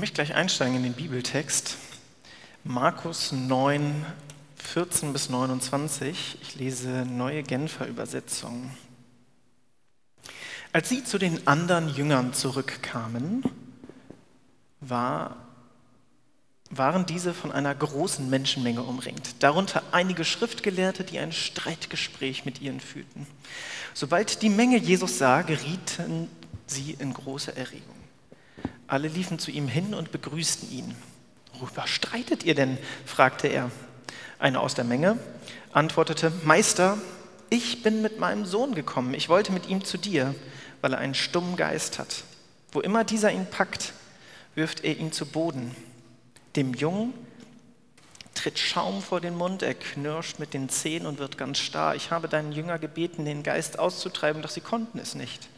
möchte 0.00 0.14
gleich 0.14 0.34
einsteigen 0.34 0.76
in 0.76 0.82
den 0.82 0.94
Bibeltext. 0.94 1.76
Markus 2.64 3.32
9, 3.32 4.06
14 4.56 5.12
bis 5.12 5.28
29. 5.28 6.38
Ich 6.40 6.54
lese 6.54 7.04
neue 7.04 7.42
Genfer 7.42 7.86
Übersetzung. 7.86 8.70
Als 10.72 10.88
sie 10.88 11.04
zu 11.04 11.18
den 11.18 11.46
anderen 11.46 11.90
Jüngern 11.90 12.32
zurückkamen, 12.32 13.44
war, 14.80 15.36
waren 16.70 17.04
diese 17.04 17.34
von 17.34 17.52
einer 17.52 17.74
großen 17.74 18.30
Menschenmenge 18.30 18.82
umringt, 18.82 19.42
darunter 19.42 19.82
einige 19.92 20.24
Schriftgelehrte, 20.24 21.04
die 21.04 21.18
ein 21.18 21.32
Streitgespräch 21.32 22.46
mit 22.46 22.62
ihnen 22.62 22.80
führten. 22.80 23.26
Sobald 23.92 24.40
die 24.40 24.48
Menge 24.48 24.78
Jesus 24.78 25.18
sah, 25.18 25.42
gerieten 25.42 26.30
sie 26.66 26.96
in 26.98 27.12
große 27.12 27.54
Erregung. 27.54 27.99
Alle 28.90 29.06
liefen 29.06 29.38
zu 29.38 29.52
ihm 29.52 29.68
hin 29.68 29.94
und 29.94 30.10
begrüßten 30.10 30.68
ihn. 30.72 30.96
Worüber 31.54 31.86
streitet 31.86 32.42
ihr 32.42 32.56
denn? 32.56 32.76
fragte 33.06 33.46
er. 33.46 33.70
Einer 34.40 34.60
aus 34.60 34.74
der 34.74 34.84
Menge 34.84 35.16
antwortete, 35.72 36.32
Meister, 36.42 36.98
ich 37.50 37.84
bin 37.84 38.02
mit 38.02 38.18
meinem 38.18 38.44
Sohn 38.44 38.74
gekommen. 38.74 39.14
Ich 39.14 39.28
wollte 39.28 39.52
mit 39.52 39.68
ihm 39.68 39.84
zu 39.84 39.96
dir, 39.96 40.34
weil 40.80 40.92
er 40.92 40.98
einen 40.98 41.14
stummen 41.14 41.54
Geist 41.54 42.00
hat. 42.00 42.24
Wo 42.72 42.80
immer 42.80 43.04
dieser 43.04 43.30
ihn 43.30 43.46
packt, 43.46 43.92
wirft 44.56 44.82
er 44.82 44.96
ihn 44.96 45.12
zu 45.12 45.24
Boden. 45.24 45.76
Dem 46.56 46.74
Jungen 46.74 47.14
tritt 48.34 48.58
Schaum 48.58 49.02
vor 49.02 49.20
den 49.20 49.36
Mund, 49.36 49.62
er 49.62 49.74
knirscht 49.74 50.40
mit 50.40 50.52
den 50.52 50.68
Zähnen 50.68 51.06
und 51.06 51.20
wird 51.20 51.38
ganz 51.38 51.58
starr. 51.58 51.94
Ich 51.94 52.10
habe 52.10 52.26
deinen 52.26 52.50
Jünger 52.50 52.80
gebeten, 52.80 53.24
den 53.24 53.44
Geist 53.44 53.78
auszutreiben, 53.78 54.42
doch 54.42 54.50
sie 54.50 54.62
konnten 54.62 54.98
es 54.98 55.14
nicht. 55.14 55.48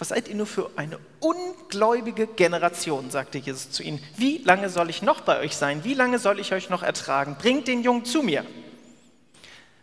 Was 0.00 0.08
seid 0.08 0.28
ihr 0.28 0.34
nur 0.34 0.46
für 0.46 0.70
eine 0.76 0.98
ungläubige 1.20 2.26
Generation, 2.26 3.10
sagte 3.10 3.36
Jesus 3.36 3.70
zu 3.70 3.82
ihnen. 3.82 4.02
Wie 4.16 4.38
lange 4.38 4.70
soll 4.70 4.88
ich 4.88 5.02
noch 5.02 5.20
bei 5.20 5.40
euch 5.40 5.54
sein? 5.54 5.84
Wie 5.84 5.92
lange 5.92 6.18
soll 6.18 6.40
ich 6.40 6.54
euch 6.54 6.70
noch 6.70 6.82
ertragen? 6.82 7.36
Bringt 7.38 7.68
den 7.68 7.82
Jungen 7.82 8.06
zu 8.06 8.22
mir. 8.22 8.46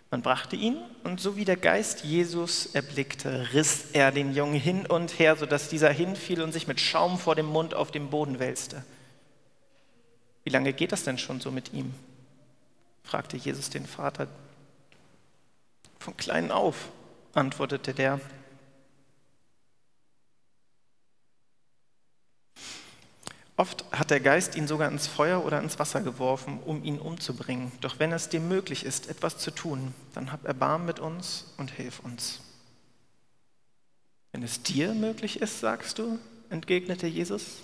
Man 0.09 0.23
brachte 0.23 0.55
ihn 0.55 0.77
und 1.03 1.19
so 1.19 1.35
wie 1.35 1.45
der 1.45 1.55
Geist 1.55 2.03
Jesus 2.03 2.65
erblickte, 2.73 3.49
riss 3.53 3.91
er 3.93 4.11
den 4.11 4.33
Jungen 4.33 4.59
hin 4.59 4.87
und 4.87 5.19
her, 5.19 5.35
sodass 5.35 5.69
dieser 5.69 5.91
hinfiel 5.91 6.41
und 6.41 6.51
sich 6.51 6.67
mit 6.67 6.79
Schaum 6.79 7.19
vor 7.19 7.35
dem 7.35 7.45
Mund 7.45 7.75
auf 7.75 7.91
dem 7.91 8.09
Boden 8.09 8.39
wälzte. 8.39 8.83
Wie 10.45 10.49
lange 10.49 10.73
geht 10.73 10.93
das 10.93 11.03
denn 11.03 11.19
schon 11.19 11.41
so 11.41 11.51
mit 11.51 11.73
ihm? 11.73 11.93
fragte 13.03 13.37
Jesus 13.37 13.69
den 13.69 13.85
Vater. 13.85 14.27
Von 15.99 16.17
klein 16.17 16.51
auf, 16.51 16.89
antwortete 17.35 17.93
der. 17.93 18.19
Oft 23.57 23.85
hat 23.91 24.11
der 24.11 24.19
Geist 24.19 24.55
ihn 24.55 24.67
sogar 24.67 24.89
ins 24.89 25.07
Feuer 25.07 25.43
oder 25.43 25.59
ins 25.59 25.79
Wasser 25.79 26.01
geworfen, 26.01 26.59
um 26.63 26.83
ihn 26.83 26.99
umzubringen. 26.99 27.71
Doch 27.81 27.97
wenn 27.97 28.11
es 28.11 28.29
dir 28.29 28.39
möglich 28.39 28.85
ist, 28.85 29.09
etwas 29.09 29.39
zu 29.39 29.49
tun, 29.49 29.95
dann 30.13 30.31
hab 30.31 30.45
Erbarm 30.45 30.85
mit 30.85 30.99
uns 30.99 31.45
und 31.57 31.71
hilf 31.71 31.99
uns. 31.99 32.39
Wenn 34.31 34.43
es 34.43 34.61
dir 34.61 34.93
möglich 34.93 35.41
ist, 35.41 35.59
sagst 35.59 35.97
du, 35.97 36.19
entgegnete 36.51 37.07
Jesus, 37.07 37.63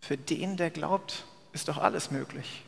für 0.00 0.16
den, 0.16 0.56
der 0.56 0.70
glaubt, 0.70 1.24
ist 1.52 1.66
doch 1.66 1.78
alles 1.78 2.12
möglich. 2.12 2.62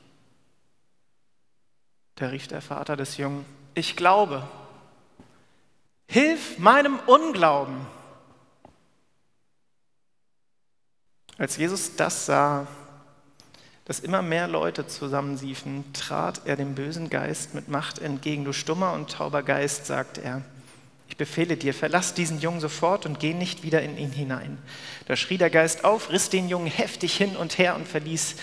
Da 2.16 2.26
rief 2.28 2.48
der 2.48 2.62
Vater 2.62 2.96
des 2.96 3.16
Jungen, 3.16 3.44
ich 3.74 3.94
glaube, 3.94 4.48
hilf 6.08 6.58
meinem 6.58 6.98
Unglauben. 7.06 7.86
Als 11.38 11.56
Jesus 11.56 11.96
das 11.96 12.26
sah, 12.26 12.66
dass 13.84 14.00
immer 14.00 14.22
mehr 14.22 14.48
Leute 14.48 14.86
zusammensiefen, 14.86 15.84
trat 15.92 16.42
er 16.44 16.56
dem 16.56 16.74
bösen 16.74 17.10
Geist 17.10 17.54
mit 17.54 17.68
Macht 17.68 17.98
entgegen. 17.98 18.44
Du 18.44 18.52
stummer 18.52 18.92
und 18.92 19.10
tauber 19.10 19.42
Geist, 19.42 19.86
sagte 19.86 20.22
er. 20.22 20.42
Ich 21.08 21.16
befehle 21.16 21.56
dir, 21.56 21.74
verlass 21.74 22.14
diesen 22.14 22.40
Jungen 22.40 22.60
sofort 22.60 23.04
und 23.04 23.20
geh 23.20 23.34
nicht 23.34 23.62
wieder 23.62 23.82
in 23.82 23.98
ihn 23.98 24.12
hinein. 24.12 24.56
Da 25.06 25.16
schrie 25.16 25.36
der 25.36 25.50
Geist 25.50 25.84
auf, 25.84 26.10
riss 26.10 26.30
den 26.30 26.48
Jungen 26.48 26.68
heftig 26.68 27.14
hin 27.16 27.36
und 27.36 27.58
her 27.58 27.74
und 27.74 27.86
verließ 27.86 28.36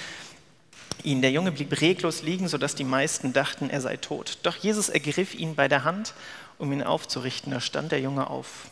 ihn. 1.03 1.21
Der 1.21 1.31
Junge 1.31 1.51
blieb 1.51 1.81
reglos 1.81 2.21
liegen, 2.21 2.47
sodass 2.47 2.75
die 2.75 2.83
meisten 2.83 3.33
dachten, 3.33 3.69
er 3.69 3.81
sei 3.81 3.97
tot. 3.97 4.37
Doch 4.43 4.55
Jesus 4.55 4.89
ergriff 4.89 5.33
ihn 5.33 5.55
bei 5.55 5.67
der 5.67 5.83
Hand, 5.83 6.13
um 6.59 6.71
ihn 6.71 6.83
aufzurichten. 6.83 7.51
Da 7.51 7.59
stand 7.59 7.91
der 7.91 8.01
Junge 8.01 8.29
auf. 8.29 8.69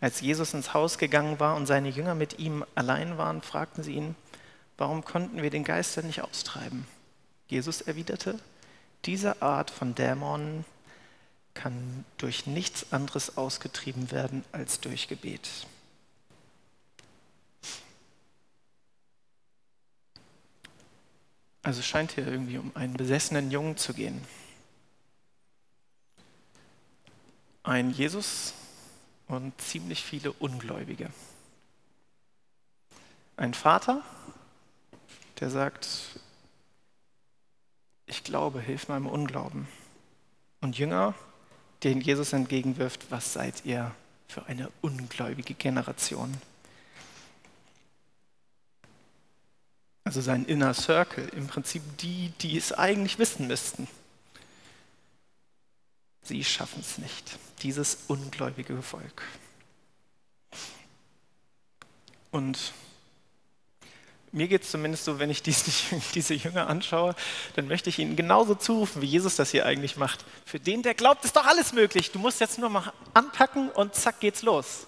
Als 0.00 0.22
Jesus 0.22 0.54
ins 0.54 0.72
Haus 0.72 0.96
gegangen 0.96 1.38
war 1.40 1.56
und 1.56 1.66
seine 1.66 1.90
Jünger 1.90 2.14
mit 2.14 2.38
ihm 2.38 2.64
allein 2.74 3.18
waren, 3.18 3.42
fragten 3.42 3.84
sie 3.84 3.94
ihn, 3.94 4.16
warum 4.78 5.04
konnten 5.04 5.42
wir 5.42 5.50
den 5.50 5.64
Geist 5.64 5.96
denn 5.96 6.06
nicht 6.06 6.22
austreiben? 6.22 6.86
Jesus 7.48 7.82
erwiderte, 7.82 8.38
diese 9.04 9.42
Art 9.42 9.70
von 9.70 9.94
Dämonen 9.94 10.64
kann 11.52 12.04
durch 12.16 12.46
nichts 12.46 12.92
anderes 12.92 13.36
ausgetrieben 13.36 14.10
werden 14.10 14.44
als 14.52 14.80
durch 14.80 15.08
Gebet. 15.08 15.48
Also 21.62 21.82
scheint 21.82 22.12
hier 22.12 22.26
irgendwie 22.26 22.56
um 22.56 22.72
einen 22.74 22.94
besessenen 22.94 23.50
Jungen 23.50 23.76
zu 23.76 23.92
gehen. 23.92 24.22
Ein 27.62 27.90
Jesus, 27.90 28.54
und 29.30 29.58
ziemlich 29.60 30.02
viele 30.02 30.32
Ungläubige. 30.32 31.08
Ein 33.36 33.54
Vater, 33.54 34.02
der 35.38 35.50
sagt, 35.50 35.88
ich 38.06 38.24
glaube, 38.24 38.60
hilf 38.60 38.88
meinem 38.88 39.06
Unglauben. 39.06 39.68
Und 40.60 40.76
Jünger, 40.76 41.14
denen 41.84 42.00
Jesus 42.00 42.32
entgegenwirft, 42.32 43.10
was 43.10 43.32
seid 43.32 43.64
ihr 43.64 43.94
für 44.26 44.46
eine 44.46 44.68
ungläubige 44.82 45.54
Generation? 45.54 46.36
Also 50.04 50.20
sein 50.20 50.44
Inner 50.44 50.74
Circle, 50.74 51.28
im 51.28 51.46
Prinzip 51.46 51.82
die, 51.98 52.32
die 52.40 52.58
es 52.58 52.72
eigentlich 52.72 53.18
wissen 53.20 53.46
müssten. 53.46 53.86
Sie 56.22 56.44
schaffen 56.44 56.80
es 56.80 56.98
nicht, 56.98 57.38
dieses 57.62 57.98
ungläubige 58.08 58.82
Volk. 58.82 59.22
Und 62.30 62.72
mir 64.32 64.46
geht 64.46 64.62
es 64.62 64.70
zumindest 64.70 65.04
so, 65.04 65.18
wenn 65.18 65.30
ich 65.30 65.42
diese, 66.14 66.34
Jünger 66.34 66.68
anschaue, 66.68 67.16
dann 67.56 67.66
möchte 67.66 67.90
ich 67.90 67.98
ihnen 67.98 68.14
genauso 68.14 68.54
zurufen, 68.54 69.02
wie 69.02 69.06
Jesus 69.06 69.36
das 69.36 69.50
hier 69.50 69.66
eigentlich 69.66 69.96
macht. 69.96 70.24
Für 70.44 70.60
den, 70.60 70.82
der 70.82 70.94
glaubt, 70.94 71.24
ist 71.24 71.36
doch 71.36 71.46
alles 71.46 71.72
möglich. 71.72 72.12
Du 72.12 72.18
musst 72.18 72.40
jetzt 72.40 72.58
nur 72.58 72.70
mal 72.70 72.92
anpacken 73.12 73.70
und 73.70 73.94
zack 73.94 74.20
geht's 74.20 74.42
los. 74.42 74.86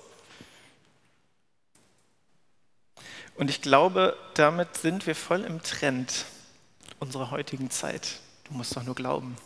Und 3.35 3.51
ich 3.51 3.63
glaube, 3.63 4.17
damit 4.35 4.77
sind 4.77 5.07
wir 5.07 5.17
voll 5.17 5.41
im 5.41 5.63
Trend 5.63 6.27
unserer 7.01 7.31
heutigen 7.31 7.71
Zeit. 7.71 8.21
Du 8.45 8.55
musst 8.55 8.77
doch 8.77 8.85
nur 8.85 8.95
glauben. 8.95 9.37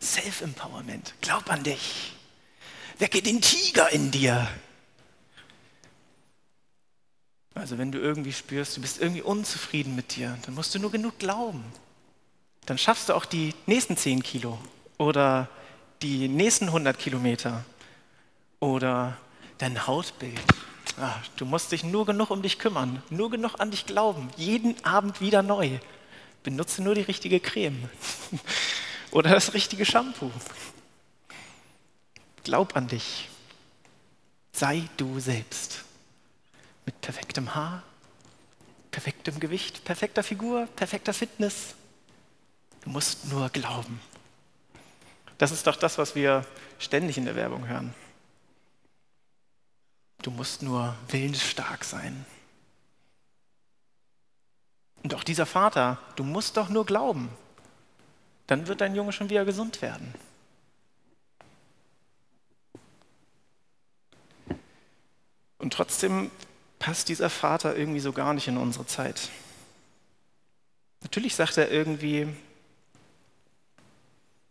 Self-Empowerment. 0.00 1.14
Glaub 1.20 1.50
an 1.50 1.62
dich. 1.62 2.12
Wecke 2.98 3.22
den 3.22 3.40
Tiger 3.40 3.90
in 3.90 4.10
dir. 4.10 4.48
Also 7.54 7.78
wenn 7.78 7.90
du 7.90 7.98
irgendwie 7.98 8.32
spürst, 8.32 8.76
du 8.76 8.80
bist 8.80 9.00
irgendwie 9.00 9.22
unzufrieden 9.22 9.96
mit 9.96 10.16
dir, 10.16 10.38
dann 10.46 10.54
musst 10.54 10.74
du 10.74 10.78
nur 10.78 10.92
genug 10.92 11.18
glauben. 11.18 11.64
Dann 12.66 12.78
schaffst 12.78 13.08
du 13.08 13.14
auch 13.14 13.24
die 13.24 13.54
nächsten 13.66 13.96
10 13.96 14.22
Kilo 14.22 14.58
oder 14.96 15.48
die 16.02 16.28
nächsten 16.28 16.66
100 16.66 16.98
Kilometer 16.98 17.64
oder 18.60 19.16
dein 19.58 19.86
Hautbild. 19.86 20.40
Ach, 21.00 21.20
du 21.36 21.44
musst 21.44 21.72
dich 21.72 21.82
nur 21.82 22.06
genug 22.06 22.30
um 22.30 22.42
dich 22.42 22.58
kümmern, 22.58 23.02
nur 23.10 23.30
genug 23.30 23.60
an 23.60 23.70
dich 23.70 23.86
glauben, 23.86 24.30
jeden 24.36 24.84
Abend 24.84 25.20
wieder 25.20 25.42
neu. 25.42 25.78
Benutze 26.42 26.82
nur 26.82 26.94
die 26.94 27.02
richtige 27.02 27.40
Creme. 27.40 27.88
oder 29.10 29.30
das 29.30 29.54
richtige 29.54 29.84
Shampoo. 29.84 30.30
Glaub 32.44 32.76
an 32.76 32.88
dich. 32.88 33.28
Sei 34.52 34.88
du 34.96 35.20
selbst. 35.20 35.84
Mit 36.86 37.00
perfektem 37.00 37.54
Haar, 37.54 37.82
perfektem 38.90 39.38
Gewicht, 39.40 39.84
perfekter 39.84 40.22
Figur, 40.22 40.66
perfekter 40.74 41.12
Fitness. 41.12 41.74
Du 42.82 42.90
musst 42.90 43.26
nur 43.26 43.50
glauben. 43.50 44.00
Das 45.36 45.52
ist 45.52 45.66
doch 45.66 45.76
das, 45.76 45.98
was 45.98 46.14
wir 46.14 46.44
ständig 46.78 47.18
in 47.18 47.26
der 47.26 47.36
Werbung 47.36 47.68
hören. 47.68 47.94
Du 50.22 50.30
musst 50.30 50.62
nur 50.62 50.96
willensstark 51.08 51.84
sein. 51.84 52.24
Und 55.02 55.14
auch 55.14 55.22
dieser 55.22 55.46
Vater, 55.46 55.98
du 56.16 56.24
musst 56.24 56.56
doch 56.56 56.70
nur 56.70 56.84
glauben 56.84 57.30
dann 58.48 58.66
wird 58.66 58.80
dein 58.80 58.96
Junge 58.96 59.12
schon 59.12 59.30
wieder 59.30 59.44
gesund 59.44 59.80
werden. 59.82 60.12
Und 65.58 65.72
trotzdem 65.74 66.30
passt 66.78 67.08
dieser 67.08 67.30
Vater 67.30 67.76
irgendwie 67.76 68.00
so 68.00 68.12
gar 68.12 68.32
nicht 68.32 68.48
in 68.48 68.56
unsere 68.56 68.86
Zeit. 68.86 69.28
Natürlich 71.02 71.34
sagt 71.34 71.58
er 71.58 71.70
irgendwie, 71.70 72.26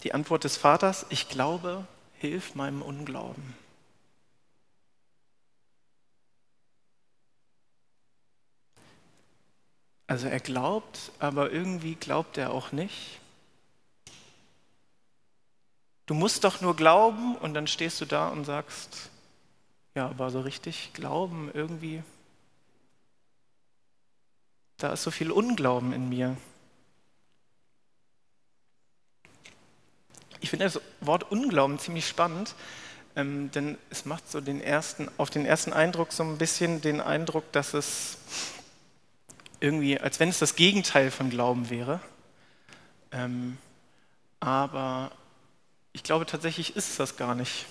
die 0.04 0.14
Antwort 0.14 0.44
des 0.44 0.58
Vaters, 0.58 1.06
ich 1.10 1.28
glaube, 1.28 1.88
hilf 2.20 2.54
meinem 2.54 2.84
Unglauben. 2.84 3.56
Also 10.06 10.28
er 10.28 10.40
glaubt, 10.40 11.12
aber 11.20 11.52
irgendwie 11.52 11.96
glaubt 11.96 12.38
er 12.38 12.52
auch 12.52 12.72
nicht. 12.72 13.20
Du 16.08 16.14
musst 16.14 16.46
doch 16.46 16.62
nur 16.62 16.76
glauben 16.76 17.36
und 17.36 17.54
dann 17.54 17.68
stehst 17.68 18.00
du 18.02 18.06
da 18.06 18.30
und 18.30 18.46
sagst, 18.46 19.10
ja, 19.94 20.08
aber 20.08 20.30
so 20.30 20.42
richtig 20.42 20.92
glauben 20.94 21.52
irgendwie, 21.54 22.02
da 24.78 24.94
ist 24.94 25.04
so 25.04 25.12
viel 25.12 25.32
Unglauben 25.32 25.92
in 25.92 26.08
mir. 26.08 26.38
Ich 30.40 30.50
finde 30.50 30.66
das 30.66 30.80
Wort 31.02 31.30
Unglauben 31.30 31.78
ziemlich 31.78 32.08
spannend, 32.08 32.56
ähm, 33.18 33.52
denn 33.52 33.78
es 33.90 34.06
macht 34.06 34.32
so 34.32 34.40
den 34.40 34.62
ersten, 34.62 35.10
auf 35.18 35.30
den 35.30 35.46
ersten 35.46 35.74
Eindruck 35.74 36.14
so 36.14 36.24
ein 36.24 36.38
bisschen 36.38 36.80
den 36.80 37.02
Eindruck, 37.02 37.52
dass 37.52 37.74
es 37.74 38.18
irgendwie, 39.60 40.00
als 40.00 40.20
wenn 40.20 40.30
es 40.30 40.40
das 40.40 40.56
Gegenteil 40.56 41.12
von 41.12 41.30
Glauben 41.30 41.70
wäre. 41.70 42.00
Ähm, 43.12 43.58
aber 44.40 45.12
ich 45.98 46.04
glaube 46.04 46.28
tatsächlich 46.28 46.76
ist 46.76 46.92
es 46.92 46.98
das 46.98 47.18
gar 47.18 47.34
nicht. 47.34 47.66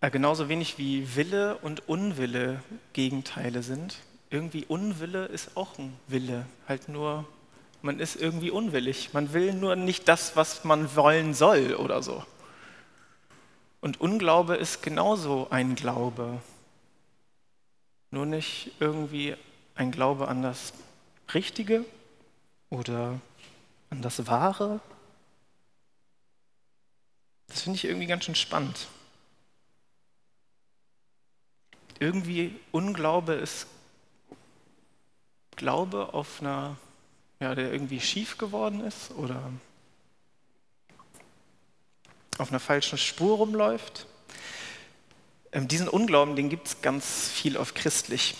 Äh, 0.00 0.10
genauso 0.10 0.48
wenig 0.48 0.78
wie 0.78 1.14
Wille 1.16 1.58
und 1.58 1.86
Unwille 1.86 2.62
Gegenteile 2.94 3.62
sind. 3.62 3.98
Irgendwie 4.30 4.64
Unwille 4.64 5.26
ist 5.26 5.54
auch 5.54 5.78
ein 5.78 5.92
Wille, 6.08 6.46
halt 6.66 6.88
nur, 6.88 7.26
man 7.82 8.00
ist 8.00 8.16
irgendwie 8.16 8.50
unwillig. 8.50 9.12
Man 9.12 9.34
will 9.34 9.52
nur 9.52 9.76
nicht 9.76 10.08
das, 10.08 10.34
was 10.34 10.64
man 10.64 10.96
wollen 10.96 11.34
soll 11.34 11.74
oder 11.74 12.02
so. 12.02 12.24
Und 13.82 14.00
Unglaube 14.00 14.54
ist 14.54 14.82
genauso 14.82 15.48
ein 15.50 15.74
Glaube. 15.74 16.40
Nur 18.10 18.24
nicht 18.24 18.70
irgendwie 18.80 19.36
ein 19.74 19.92
Glaube 19.92 20.26
an 20.26 20.40
das 20.40 20.72
Richtige 21.34 21.84
oder 22.70 23.20
an 23.90 24.00
das 24.00 24.26
Wahre. 24.26 24.80
Das 27.52 27.62
finde 27.62 27.76
ich 27.76 27.84
irgendwie 27.84 28.06
ganz 28.06 28.24
schön 28.24 28.34
spannend. 28.34 28.88
Irgendwie 32.00 32.58
Unglaube 32.72 33.34
ist 33.34 33.66
Glaube 35.54 36.14
auf 36.14 36.40
einer, 36.40 36.76
ja, 37.38 37.54
der 37.54 37.72
irgendwie 37.72 38.00
schief 38.00 38.38
geworden 38.38 38.80
ist 38.80 39.12
oder 39.12 39.50
auf 42.38 42.48
einer 42.48 42.58
falschen 42.58 42.98
Spur 42.98 43.36
rumläuft. 43.36 44.06
Ähm, 45.52 45.68
diesen 45.68 45.88
Unglauben, 45.88 46.34
den 46.34 46.48
gibt 46.48 46.66
es 46.66 46.82
ganz 46.82 47.28
viel 47.28 47.56
auf 47.56 47.74
christlich 47.74 48.34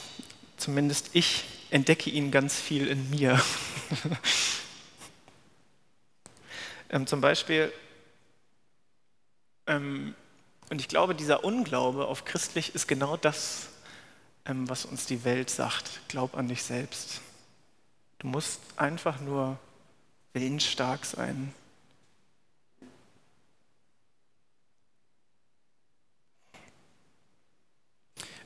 zumindest 0.63 1.11
ich 1.13 1.45
entdecke 1.71 2.09
ihn 2.09 2.31
ganz 2.31 2.59
viel 2.59 2.87
in 2.87 3.11
mir. 3.11 3.43
ähm, 6.91 7.07
zum 7.07 7.21
Beispiel, 7.21 7.73
und 9.67 10.81
ich 10.81 10.89
glaube, 10.89 11.15
dieser 11.15 11.45
Unglaube 11.45 12.07
auf 12.07 12.25
christlich 12.25 12.75
ist 12.75 12.89
genau 12.89 13.17
das, 13.17 13.69
ähm, 14.47 14.69
was 14.69 14.85
uns 14.85 15.07
die 15.07 15.25
Welt 15.25 15.51
sagt. 15.51 16.01
Glaub 16.09 16.37
an 16.37 16.49
dich 16.49 16.63
selbst. 16.63 17.21
Du 18.19 18.27
musst 18.27 18.61
einfach 18.77 19.21
nur 19.21 19.59
willensstark 20.33 21.05
sein. 21.05 21.55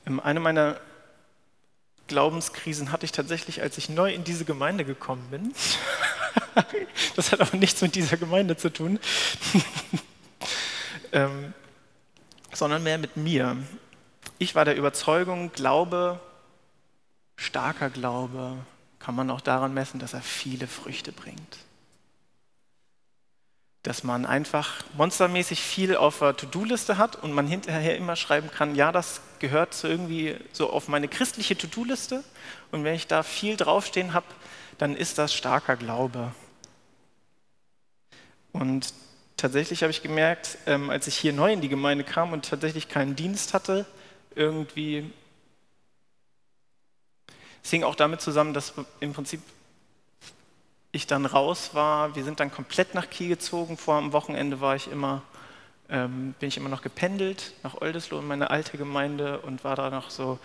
Ähm, 0.06 0.20
eine 0.20 0.40
meiner 0.40 0.80
Glaubenskrisen 2.06 2.92
hatte 2.92 3.04
ich 3.04 3.12
tatsächlich, 3.12 3.62
als 3.62 3.78
ich 3.78 3.88
neu 3.88 4.12
in 4.12 4.24
diese 4.24 4.44
Gemeinde 4.44 4.84
gekommen 4.84 5.26
bin. 5.30 5.52
das 7.16 7.32
hat 7.32 7.40
aber 7.40 7.56
nichts 7.56 7.82
mit 7.82 7.94
dieser 7.94 8.16
Gemeinde 8.16 8.56
zu 8.56 8.72
tun, 8.72 9.00
ähm, 11.12 11.54
sondern 12.52 12.82
mehr 12.82 12.98
mit 12.98 13.16
mir. 13.16 13.56
Ich 14.38 14.54
war 14.54 14.64
der 14.64 14.76
Überzeugung, 14.76 15.52
Glaube, 15.52 16.20
starker 17.36 17.90
Glaube, 17.90 18.56
kann 18.98 19.14
man 19.14 19.30
auch 19.30 19.40
daran 19.40 19.74
messen, 19.74 20.00
dass 20.00 20.14
er 20.14 20.22
viele 20.22 20.66
Früchte 20.66 21.12
bringt 21.12 21.58
dass 23.86 24.02
man 24.02 24.26
einfach 24.26 24.82
monstermäßig 24.96 25.60
viel 25.60 25.94
auf 25.96 26.18
der 26.18 26.36
To-Do-Liste 26.36 26.98
hat 26.98 27.14
und 27.22 27.30
man 27.30 27.46
hinterher 27.46 27.96
immer 27.96 28.16
schreiben 28.16 28.50
kann, 28.50 28.74
ja, 28.74 28.90
das 28.90 29.20
gehört 29.38 29.74
so 29.74 29.86
irgendwie 29.86 30.36
so 30.52 30.70
auf 30.70 30.88
meine 30.88 31.06
christliche 31.06 31.56
To-Do-Liste 31.56 32.24
und 32.72 32.82
wenn 32.82 32.96
ich 32.96 33.06
da 33.06 33.22
viel 33.22 33.56
draufstehen 33.56 34.12
habe, 34.12 34.26
dann 34.78 34.96
ist 34.96 35.18
das 35.18 35.32
starker 35.32 35.76
Glaube. 35.76 36.32
Und 38.50 38.92
tatsächlich 39.36 39.82
habe 39.82 39.90
ich 39.90 40.02
gemerkt, 40.02 40.58
ähm, 40.66 40.90
als 40.90 41.06
ich 41.06 41.16
hier 41.16 41.32
neu 41.32 41.52
in 41.52 41.60
die 41.60 41.68
Gemeinde 41.68 42.04
kam 42.04 42.32
und 42.32 42.48
tatsächlich 42.48 42.88
keinen 42.88 43.16
Dienst 43.16 43.54
hatte, 43.54 43.86
irgendwie, 44.34 45.10
es 47.62 47.70
hing 47.70 47.84
auch 47.84 47.94
damit 47.94 48.20
zusammen, 48.20 48.54
dass 48.54 48.74
im 49.00 49.12
Prinzip 49.12 49.40
ich 50.92 51.06
dann 51.06 51.26
raus 51.26 51.70
war, 51.74 52.16
wir 52.16 52.24
sind 52.24 52.40
dann 52.40 52.50
komplett 52.50 52.94
nach 52.94 53.10
Kiel 53.10 53.28
gezogen. 53.28 53.76
Vor 53.76 53.96
am 53.96 54.12
Wochenende 54.12 54.60
war 54.60 54.76
ich 54.76 54.90
immer, 54.90 55.22
ähm, 55.90 56.34
bin 56.40 56.48
ich 56.48 56.56
immer 56.56 56.68
noch 56.68 56.82
gependelt 56.82 57.52
nach 57.62 57.80
Oldesloe 57.80 58.20
in 58.20 58.26
meine 58.26 58.50
alte 58.50 58.78
Gemeinde 58.78 59.40
und 59.40 59.62
war 59.62 59.76
da 59.76 59.90
noch 59.90 60.10
so 60.10 60.38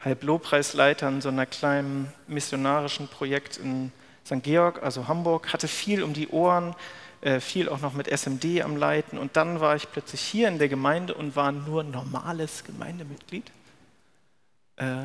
halb 0.00 0.22
Lobpreisleiter 0.22 1.08
in 1.08 1.20
so 1.20 1.28
einer 1.28 1.46
kleinen 1.46 2.10
missionarischen 2.26 3.08
Projekt 3.08 3.58
in 3.58 3.92
St. 4.24 4.42
Georg, 4.42 4.82
also 4.82 5.08
Hamburg, 5.08 5.52
hatte 5.52 5.68
viel 5.68 6.02
um 6.02 6.14
die 6.14 6.28
Ohren, 6.28 6.74
äh, 7.20 7.40
viel 7.40 7.68
auch 7.68 7.80
noch 7.80 7.92
mit 7.92 8.08
SMD 8.08 8.62
am 8.62 8.76
Leiten 8.76 9.18
und 9.18 9.36
dann 9.36 9.60
war 9.60 9.76
ich 9.76 9.90
plötzlich 9.90 10.20
hier 10.20 10.48
in 10.48 10.58
der 10.58 10.68
Gemeinde 10.68 11.14
und 11.14 11.36
war 11.36 11.52
nur 11.52 11.82
normales 11.82 12.64
Gemeindemitglied. 12.64 13.50
Äh, 14.76 15.04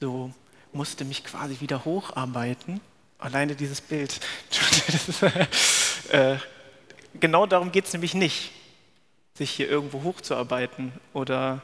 so 0.00 0.32
musste 0.72 1.04
mich 1.04 1.24
quasi 1.24 1.60
wieder 1.60 1.84
hocharbeiten 1.84 2.80
Alleine 3.18 3.56
dieses 3.56 3.80
Bild. 3.80 4.20
äh, 6.10 6.36
genau 7.18 7.46
darum 7.46 7.72
geht 7.72 7.86
es 7.86 7.92
nämlich 7.92 8.14
nicht, 8.14 8.52
sich 9.34 9.50
hier 9.50 9.68
irgendwo 9.68 10.04
hochzuarbeiten 10.04 10.92
oder 11.12 11.62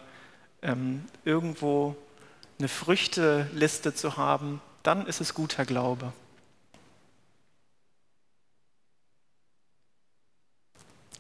ähm, 0.62 1.04
irgendwo 1.24 1.94
eine 2.58 2.66
Früchteliste 2.66 3.94
zu 3.94 4.16
haben. 4.16 4.60
Dann 4.82 5.06
ist 5.06 5.20
es 5.20 5.32
guter 5.32 5.64
Glaube. 5.64 6.12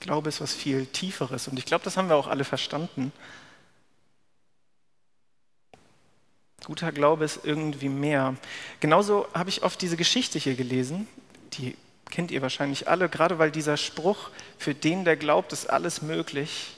Glaube 0.04 0.28
ist 0.28 0.42
was 0.42 0.52
viel 0.52 0.84
Tieferes 0.84 1.48
und 1.48 1.58
ich 1.58 1.64
glaube, 1.64 1.82
das 1.82 1.96
haben 1.96 2.10
wir 2.10 2.16
auch 2.16 2.26
alle 2.26 2.44
verstanden. 2.44 3.10
Guter 6.66 6.92
Glaube 6.92 7.24
ist 7.24 7.40
irgendwie 7.42 7.88
mehr. 7.88 8.36
Genauso 8.80 9.26
habe 9.32 9.48
ich 9.48 9.62
oft 9.62 9.80
diese 9.80 9.96
Geschichte 9.96 10.38
hier 10.38 10.56
gelesen, 10.56 11.08
die 11.54 11.74
kennt 12.10 12.30
ihr 12.30 12.42
wahrscheinlich 12.42 12.86
alle, 12.86 13.08
gerade 13.08 13.38
weil 13.38 13.50
dieser 13.50 13.78
Spruch, 13.78 14.28
für 14.58 14.74
den, 14.74 15.06
der 15.06 15.16
glaubt, 15.16 15.54
ist 15.54 15.70
alles 15.70 16.02
möglich 16.02 16.76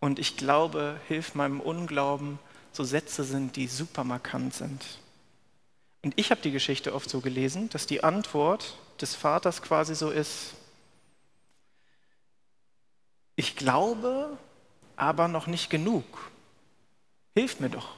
und 0.00 0.18
ich 0.18 0.36
glaube, 0.36 1.00
hilf 1.06 1.36
meinem 1.36 1.60
Unglauben, 1.60 2.40
so 2.72 2.82
Sätze 2.82 3.22
sind, 3.22 3.54
die 3.54 3.68
super 3.68 4.02
markant 4.02 4.52
sind. 4.52 4.84
Und 6.02 6.12
ich 6.16 6.32
habe 6.32 6.40
die 6.40 6.50
Geschichte 6.50 6.92
oft 6.92 7.08
so 7.08 7.20
gelesen, 7.20 7.70
dass 7.70 7.86
die 7.86 8.02
Antwort 8.02 8.76
des 9.00 9.14
Vaters 9.14 9.62
quasi 9.62 9.94
so 9.94 10.10
ist, 10.10 10.54
ich 13.36 13.56
glaube, 13.56 14.38
aber 14.96 15.28
noch 15.28 15.46
nicht 15.46 15.70
genug. 15.70 16.04
Hilf 17.34 17.60
mir 17.60 17.70
doch. 17.70 17.96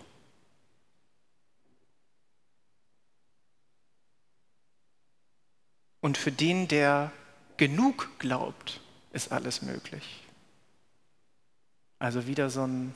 Und 6.01 6.17
für 6.17 6.33
den, 6.33 6.69
der 6.69 7.11
genug 7.57 8.19
glaubt, 8.19 8.81
ist 9.13 9.33
alles 9.33 9.63
möglich. 9.63 10.23
Also 11.99 12.27
wieder 12.27 12.51
so 12.51 12.67
ein, 12.67 12.95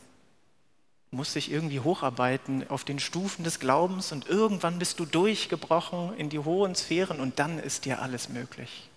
muss 1.10 1.32
sich 1.32 1.50
irgendwie 1.50 1.80
hocharbeiten 1.80 2.68
auf 2.70 2.84
den 2.84 3.00
Stufen 3.00 3.42
des 3.42 3.58
Glaubens 3.58 4.12
und 4.12 4.28
irgendwann 4.28 4.78
bist 4.78 5.00
du 5.00 5.06
durchgebrochen 5.06 6.16
in 6.16 6.28
die 6.28 6.38
hohen 6.38 6.74
Sphären 6.74 7.20
und 7.20 7.38
dann 7.38 7.58
ist 7.58 7.84
dir 7.84 8.00
alles 8.00 8.28
möglich. 8.28 8.89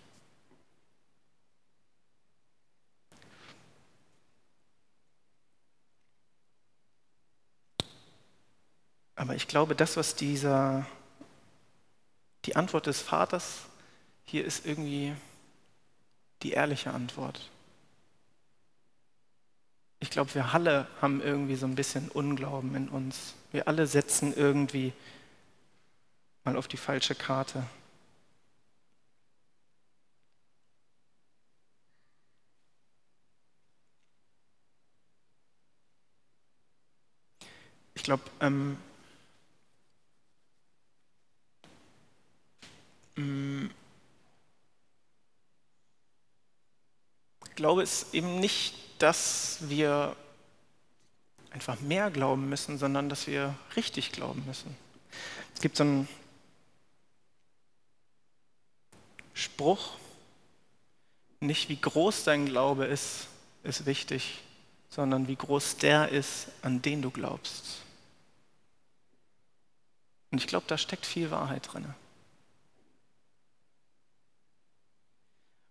Aber 9.15 9.36
ich 9.36 9.48
glaube, 9.48 9.75
das, 9.75 9.96
was 9.98 10.15
dieser, 10.15 10.86
die 12.46 12.55
Antwort 12.55 12.88
des 12.88 13.01
Vaters 13.01 13.62
hier 14.25 14.46
ist 14.46 14.65
irgendwie 14.65 15.15
die 16.41 16.51
ehrliche 16.51 16.91
Antwort. 16.91 17.50
Ich 20.00 20.10
glaube, 20.10 20.34
wir 20.36 20.53
alle 20.53 20.88
haben 21.01 21.22
irgendwie 21.22 21.55
so 21.55 21.65
ein 21.65 21.75
bisschen 21.75 22.10
Unglauben 22.10 22.75
in 22.75 22.89
uns. 22.89 23.36
Wir 23.51 23.67
alle 23.67 23.88
setzen 23.88 24.34
irgendwie 24.36 24.91
mal 26.43 26.58
auf 26.58 26.67
die 26.67 26.77
falsche 26.77 27.15
Karte. 27.15 27.63
Ich 37.96 38.03
glaube, 38.03 38.24
ähm, 38.41 38.77
Glaube 47.63 47.82
ist 47.82 48.13
eben 48.13 48.41
nicht, 48.41 48.75
dass 48.98 49.60
wir 49.62 50.17
einfach 51.51 51.79
mehr 51.79 52.12
glauben 52.12 52.50
müssen, 52.50 52.77
sondern 52.77 53.08
dass 53.08 53.25
wir 53.25 53.55
richtig 53.77 54.12
glauben 54.12 54.43
müssen. 54.46 54.75
Es 55.55 55.62
gibt 55.62 55.77
so 55.77 55.84
einen 55.84 56.10
Spruch, 59.34 59.93
nicht 61.39 61.70
wie 61.70 61.79
groß 61.79 62.25
dein 62.25 62.48
Glaube 62.48 62.84
ist, 62.84 63.27
ist 63.63 63.86
wichtig, 63.86 64.41
sondern 64.89 65.29
wie 65.29 65.38
groß 65.38 65.77
der 65.77 66.10
ist, 66.10 66.48
an 66.63 66.82
den 66.82 67.01
du 67.01 67.12
glaubst. 67.12 67.77
Und 70.32 70.39
ich 70.39 70.48
glaube, 70.48 70.65
da 70.67 70.77
steckt 70.77 71.05
viel 71.05 71.32
Wahrheit 71.32 71.72
drin. 71.72 71.96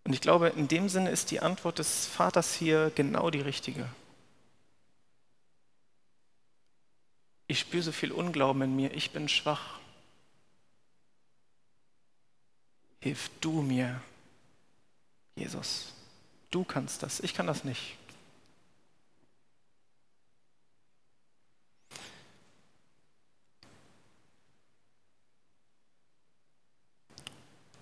Und 0.05 0.13
ich 0.13 0.21
glaube, 0.21 0.49
in 0.49 0.69
dem 0.69 0.89
Sinne 0.89 1.11
ist 1.11 1.31
die 1.31 1.41
Antwort 1.41 1.79
des 1.79 2.07
Vaters 2.07 2.55
hier 2.55 2.91
genau 2.95 3.31
die 3.31 3.41
richtige. 3.41 3.89
Ich 7.47 7.61
spüre 7.61 7.83
so 7.83 7.93
viel 7.93 8.13
Unglauben 8.13 8.63
in 8.63 8.75
mir, 8.75 8.93
ich 8.95 9.11
bin 9.11 9.29
schwach. 9.29 9.79
Hilf 13.01 13.31
du 13.41 13.63
mir, 13.63 14.01
Jesus. 15.37 15.93
Du 16.51 16.65
kannst 16.65 17.03
das, 17.03 17.21
ich 17.21 17.35
kann 17.35 17.47
das 17.47 17.65
nicht. 17.65 17.97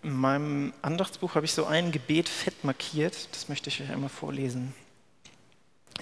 In 0.02 0.09
meinem 0.20 0.72
Andachtsbuch 0.82 1.34
habe 1.34 1.46
ich 1.46 1.52
so 1.52 1.66
ein 1.66 1.92
Gebet 1.92 2.28
fett 2.28 2.64
markiert, 2.64 3.28
das 3.32 3.48
möchte 3.48 3.68
ich 3.68 3.80
euch 3.80 3.90
einmal 3.90 4.10
vorlesen. 4.10 4.74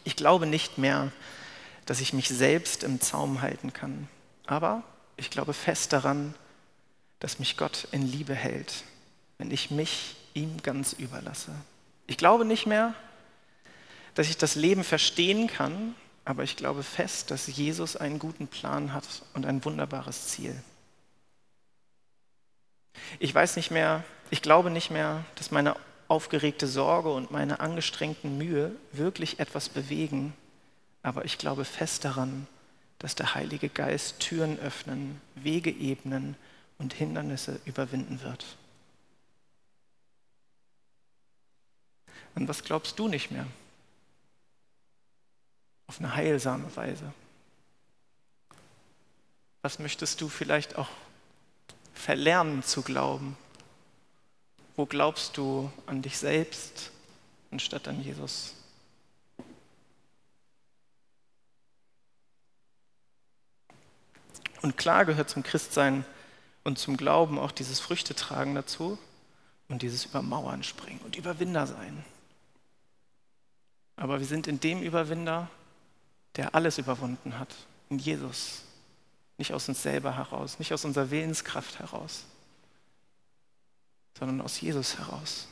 Ich 0.04 0.16
glaube 0.16 0.46
nicht 0.46 0.78
mehr, 0.78 1.12
dass 1.86 2.00
ich 2.00 2.12
mich 2.12 2.28
selbst 2.28 2.84
im 2.84 3.00
Zaum 3.00 3.40
halten 3.40 3.72
kann, 3.72 4.08
aber 4.46 4.82
ich 5.16 5.30
glaube 5.30 5.54
fest 5.54 5.92
daran, 5.92 6.34
dass 7.20 7.38
mich 7.38 7.56
Gott 7.56 7.88
in 7.92 8.02
Liebe 8.02 8.34
hält, 8.34 8.84
wenn 9.38 9.50
ich 9.50 9.70
mich 9.70 10.16
ihm 10.34 10.62
ganz 10.62 10.92
überlasse. 10.92 11.52
Ich 12.06 12.16
glaube 12.16 12.44
nicht 12.44 12.66
mehr, 12.66 12.94
dass 14.14 14.28
ich 14.28 14.36
das 14.36 14.54
Leben 14.54 14.84
verstehen 14.84 15.46
kann, 15.48 15.94
aber 16.24 16.42
ich 16.42 16.56
glaube 16.56 16.82
fest, 16.82 17.30
dass 17.30 17.46
Jesus 17.46 17.96
einen 17.96 18.18
guten 18.18 18.48
Plan 18.48 18.92
hat 18.92 19.22
und 19.34 19.46
ein 19.46 19.64
wunderbares 19.64 20.28
Ziel. 20.28 20.54
Ich 23.18 23.34
weiß 23.34 23.56
nicht 23.56 23.70
mehr, 23.70 24.04
ich 24.30 24.42
glaube 24.42 24.70
nicht 24.70 24.90
mehr, 24.90 25.24
dass 25.36 25.50
meine 25.50 25.76
aufgeregte 26.08 26.66
Sorge 26.66 27.12
und 27.12 27.30
meine 27.30 27.60
angestrengten 27.60 28.38
Mühe 28.38 28.72
wirklich 28.92 29.40
etwas 29.40 29.68
bewegen, 29.68 30.32
aber 31.02 31.24
ich 31.24 31.38
glaube 31.38 31.64
fest 31.64 32.04
daran, 32.04 32.46
dass 32.98 33.14
der 33.14 33.34
Heilige 33.34 33.68
Geist 33.68 34.20
Türen 34.20 34.58
öffnen, 34.58 35.20
Wege 35.34 35.70
ebnen 35.70 36.36
und 36.78 36.94
Hindernisse 36.94 37.60
überwinden 37.64 38.22
wird. 38.22 38.44
Und 42.34 42.48
was 42.48 42.62
glaubst 42.62 42.98
du 42.98 43.08
nicht 43.08 43.30
mehr? 43.30 43.46
Auf 45.86 45.98
eine 45.98 46.14
heilsame 46.14 46.74
Weise. 46.76 47.12
Was 49.62 49.78
möchtest 49.78 50.20
du 50.20 50.28
vielleicht 50.28 50.76
auch 50.76 50.88
verlernen 51.98 52.62
zu 52.62 52.82
glauben? 52.82 53.36
Wo 54.76 54.86
glaubst 54.86 55.36
du 55.36 55.70
an 55.86 56.02
dich 56.02 56.16
selbst 56.18 56.92
anstatt 57.50 57.88
an 57.88 58.00
Jesus? 58.00 58.54
Und 64.62 64.76
klar 64.76 65.04
gehört 65.04 65.30
zum 65.30 65.42
Christsein 65.42 66.04
und 66.64 66.78
zum 66.78 66.96
Glauben 66.96 67.38
auch 67.38 67.52
dieses 67.52 67.80
Früchtetragen 67.80 68.54
dazu 68.54 68.98
und 69.68 69.82
dieses 69.82 70.04
Übermauern 70.04 70.62
springen 70.62 71.00
und 71.04 71.16
Überwinder 71.16 71.66
sein. 71.66 72.04
Aber 73.96 74.20
wir 74.20 74.26
sind 74.26 74.46
in 74.46 74.60
dem 74.60 74.82
Überwinder, 74.82 75.50
der 76.36 76.54
alles 76.54 76.78
überwunden 76.78 77.38
hat, 77.38 77.54
in 77.90 77.98
Jesus. 77.98 78.62
Nicht 79.38 79.54
aus 79.54 79.68
uns 79.68 79.82
selber 79.82 80.16
heraus, 80.16 80.58
nicht 80.58 80.74
aus 80.74 80.84
unserer 80.84 81.10
Willenskraft 81.10 81.78
heraus, 81.78 82.24
sondern 84.18 84.40
aus 84.40 84.60
Jesus 84.60 84.98
heraus. 84.98 85.46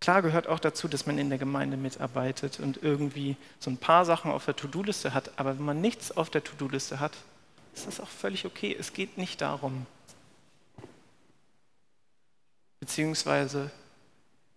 Klar 0.00 0.22
gehört 0.22 0.46
auch 0.46 0.58
dazu, 0.58 0.88
dass 0.88 1.04
man 1.04 1.18
in 1.18 1.28
der 1.28 1.38
Gemeinde 1.38 1.76
mitarbeitet 1.76 2.58
und 2.58 2.82
irgendwie 2.82 3.36
so 3.58 3.70
ein 3.70 3.76
paar 3.76 4.06
Sachen 4.06 4.30
auf 4.30 4.46
der 4.46 4.56
To-Do-Liste 4.56 5.12
hat. 5.12 5.38
Aber 5.38 5.58
wenn 5.58 5.64
man 5.64 5.82
nichts 5.82 6.10
auf 6.16 6.30
der 6.30 6.42
To-Do-Liste 6.42 7.00
hat, 7.00 7.12
ist 7.74 7.86
das 7.86 8.00
auch 8.00 8.08
völlig 8.08 8.46
okay. 8.46 8.74
Es 8.78 8.94
geht 8.94 9.18
nicht 9.18 9.42
darum. 9.42 9.86
Beziehungsweise 12.80 13.70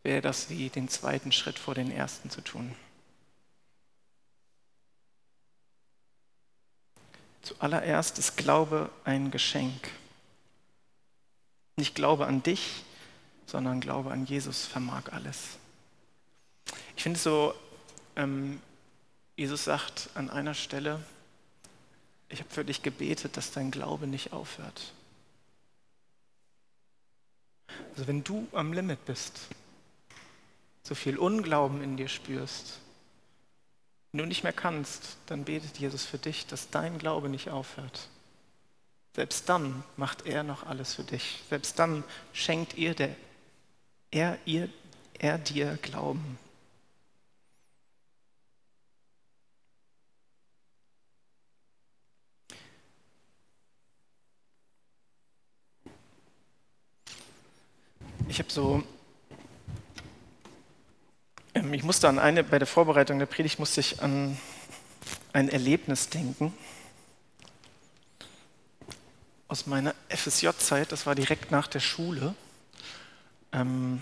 wäre 0.02 0.22
das 0.22 0.50
wie 0.50 0.70
den 0.70 0.88
zweiten 0.88 1.34
Schritt 1.34 1.60
vor 1.60 1.76
den 1.76 1.92
ersten 1.92 2.30
zu 2.30 2.40
tun. 2.40 2.74
Zuallererst 7.44 8.18
ist 8.20 8.38
Glaube 8.38 8.90
ein 9.04 9.30
Geschenk. 9.30 9.92
Nicht 11.76 11.94
Glaube 11.94 12.26
an 12.26 12.42
dich, 12.42 12.84
sondern 13.46 13.82
Glaube 13.82 14.12
an 14.12 14.26
Jesus 14.26 14.66
vermag 14.66 15.12
alles. 15.12 15.58
Ich 16.96 17.04
finde 17.04 17.18
es 17.18 17.24
so, 17.24 17.54
ähm, 18.16 18.62
Jesus 19.36 19.66
sagt 19.66 20.10
an 20.16 20.30
einer 20.30 20.54
Stelle, 20.54 21.04
ich 22.30 22.40
habe 22.40 22.50
für 22.50 22.64
dich 22.64 22.82
gebetet, 22.82 23.36
dass 23.36 23.52
dein 23.52 23.72
Glaube 23.72 24.08
nicht 24.08 24.32
aufhört. 24.32 24.94
Also 27.92 28.08
wenn 28.08 28.24
du 28.24 28.48
am 28.54 28.72
Limit 28.72 29.06
bist, 29.06 29.48
so 30.84 30.96
viel 30.96 31.18
Unglauben 31.18 31.84
in 31.84 31.98
dir 31.98 32.08
spürst, 32.08 32.80
wenn 34.14 34.20
du 34.20 34.26
nicht 34.28 34.44
mehr 34.44 34.54
kannst, 34.54 35.18
dann 35.26 35.44
betet 35.44 35.80
Jesus 35.80 36.06
für 36.06 36.20
dich, 36.20 36.46
dass 36.46 36.70
dein 36.70 37.00
Glaube 37.00 37.30
nicht 37.30 37.50
aufhört. 37.50 38.10
Selbst 39.16 39.50
dann 39.50 39.84
macht 39.98 40.28
er 40.28 40.44
noch 40.44 40.68
alles 40.68 40.94
für 40.94 41.04
dich. 41.04 41.42
Selbst 41.50 41.80
dann 41.80 42.04
schenkt 42.32 42.76
ihr 42.76 42.94
der, 42.94 43.16
er, 44.12 44.38
ihr, 44.46 44.70
er 45.18 45.40
dir 45.40 45.80
Glauben. 45.82 46.38
Ich 58.28 58.38
habe 58.38 58.52
so 58.52 58.84
ich 61.74 61.84
musste 61.84 62.08
an 62.08 62.20
eine, 62.20 62.44
bei 62.44 62.60
der 62.60 62.68
Vorbereitung 62.68 63.20
der 63.20 63.26
Predigt 63.26 63.60
musste 63.60 63.80
ich 63.80 64.02
an 64.02 64.38
ein 65.32 65.50
Erlebnis 65.50 66.10
denken. 66.10 66.54
Aus 69.48 69.66
meiner 69.68 69.96
FSJ-Zeit, 70.10 70.92
das 70.92 71.06
war 71.06 71.16
direkt 71.16 71.52
nach 71.52 71.68
der 71.68 71.80
Schule, 71.80 72.36
ähm, 73.52 74.02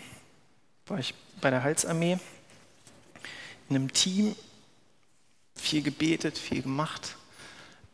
war 0.87 0.99
ich 0.99 1.13
bei 1.39 1.49
der 1.49 1.63
Heilsarmee 1.63 2.19
in 3.69 3.75
einem 3.75 3.93
Team, 3.93 4.35
viel 5.55 5.81
gebetet, 5.81 6.37
viel 6.37 6.61
gemacht, 6.61 7.15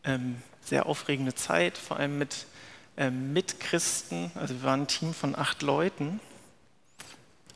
ähm, 0.04 0.42
sehr 0.64 0.86
aufregende 0.86 1.36
Zeit, 1.36 1.78
vor 1.78 1.98
allem 1.98 2.18
mit 2.18 2.46
ähm, 2.98 3.34
Mitchristen, 3.34 4.32
also 4.36 4.56
wir 4.56 4.64
waren 4.64 4.82
ein 4.82 4.88
Team 4.88 5.14
von 5.14 5.36
acht 5.36 5.62
Leuten. 5.62 6.20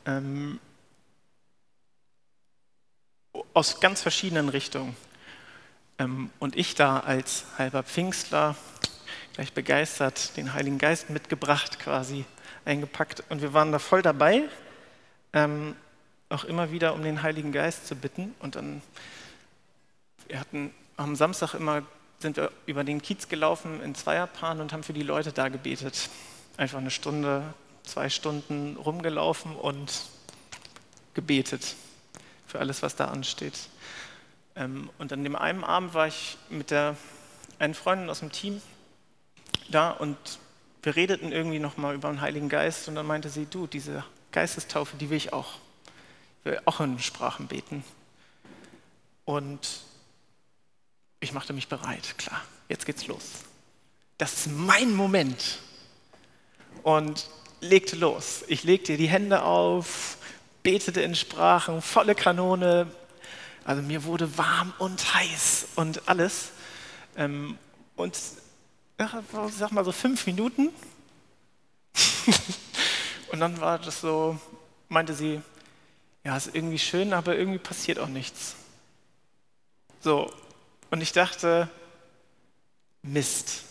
Ähm, 0.06 0.60
aus 3.54 3.80
ganz 3.80 4.02
verschiedenen 4.02 4.48
Richtungen. 4.48 4.96
Ähm, 5.98 6.30
und 6.38 6.56
ich 6.56 6.74
da 6.74 7.00
als 7.00 7.44
halber 7.58 7.82
Pfingstler, 7.82 8.56
gleich 9.34 9.52
begeistert, 9.52 10.36
den 10.36 10.52
Heiligen 10.52 10.78
Geist 10.78 11.10
mitgebracht, 11.10 11.78
quasi 11.78 12.24
eingepackt. 12.64 13.24
Und 13.28 13.42
wir 13.42 13.54
waren 13.54 13.72
da 13.72 13.78
voll 13.78 14.02
dabei, 14.02 14.42
ähm, 15.32 15.74
auch 16.28 16.44
immer 16.44 16.70
wieder 16.70 16.94
um 16.94 17.02
den 17.02 17.22
Heiligen 17.22 17.52
Geist 17.52 17.86
zu 17.86 17.94
bitten. 17.94 18.34
Und 18.40 18.56
dann, 18.56 18.82
wir 20.28 20.40
hatten 20.40 20.72
am 20.96 21.16
Samstag 21.16 21.54
immer, 21.54 21.82
sind 22.18 22.36
wir 22.36 22.50
über 22.66 22.84
den 22.84 23.02
Kiez 23.02 23.28
gelaufen 23.28 23.82
in 23.82 23.94
Zweierpaaren 23.94 24.60
und 24.60 24.72
haben 24.72 24.82
für 24.82 24.92
die 24.92 25.02
Leute 25.02 25.32
da 25.32 25.48
gebetet. 25.48 26.08
Einfach 26.56 26.78
eine 26.78 26.90
Stunde, 26.90 27.54
zwei 27.84 28.08
Stunden 28.08 28.76
rumgelaufen 28.76 29.56
und 29.56 30.04
gebetet 31.14 31.74
für 32.52 32.60
alles, 32.60 32.82
was 32.82 32.96
da 32.96 33.06
ansteht. 33.06 33.54
Ähm, 34.56 34.90
und 34.98 35.10
an 35.10 35.24
dem 35.24 35.36
einen 35.36 35.64
Abend 35.64 35.94
war 35.94 36.06
ich 36.06 36.36
mit 36.50 36.70
der 36.70 36.96
einen 37.58 37.72
Freundin 37.72 38.10
aus 38.10 38.18
dem 38.18 38.30
Team 38.30 38.60
da 39.70 39.90
und 39.90 40.18
wir 40.82 40.94
redeten 40.94 41.32
irgendwie 41.32 41.60
nochmal 41.60 41.94
über 41.94 42.10
den 42.10 42.20
Heiligen 42.20 42.50
Geist 42.50 42.88
und 42.88 42.94
dann 42.94 43.06
meinte 43.06 43.30
sie, 43.30 43.46
du, 43.46 43.66
diese 43.66 44.04
Geistestaufe, 44.32 44.98
die 44.98 45.08
will 45.08 45.16
ich 45.16 45.32
auch. 45.32 45.54
Ich 46.40 46.44
will 46.44 46.60
auch 46.66 46.80
in 46.80 46.98
Sprachen 46.98 47.46
beten. 47.46 47.84
Und 49.24 49.80
ich 51.20 51.32
machte 51.32 51.54
mich 51.54 51.68
bereit, 51.68 52.18
klar, 52.18 52.42
jetzt 52.68 52.84
geht's 52.84 53.06
los. 53.06 53.44
Das 54.18 54.34
ist 54.34 54.52
mein 54.52 54.94
Moment. 54.94 55.58
Und 56.82 57.30
legte 57.62 57.96
los. 57.96 58.44
Ich 58.48 58.64
legte 58.64 58.98
die 58.98 59.08
Hände 59.08 59.42
auf, 59.42 60.18
betete 60.62 61.00
in 61.00 61.14
Sprachen, 61.14 61.82
volle 61.82 62.14
Kanone. 62.14 62.86
Also 63.64 63.82
mir 63.82 64.04
wurde 64.04 64.36
warm 64.38 64.72
und 64.78 65.14
heiß 65.14 65.68
und 65.76 66.08
alles. 66.08 66.50
Ähm, 67.16 67.58
und 67.96 68.16
ich 68.16 69.54
sag 69.56 69.72
mal 69.72 69.84
so 69.84 69.92
fünf 69.92 70.26
Minuten. 70.26 70.70
und 73.32 73.40
dann 73.40 73.60
war 73.60 73.78
das 73.78 74.00
so, 74.00 74.38
meinte 74.88 75.14
sie, 75.14 75.40
ja, 76.24 76.36
ist 76.36 76.54
irgendwie 76.54 76.78
schön, 76.78 77.12
aber 77.12 77.36
irgendwie 77.36 77.58
passiert 77.58 77.98
auch 77.98 78.08
nichts. 78.08 78.54
So, 80.00 80.32
und 80.90 81.00
ich 81.00 81.12
dachte, 81.12 81.68
Mist, 83.02 83.64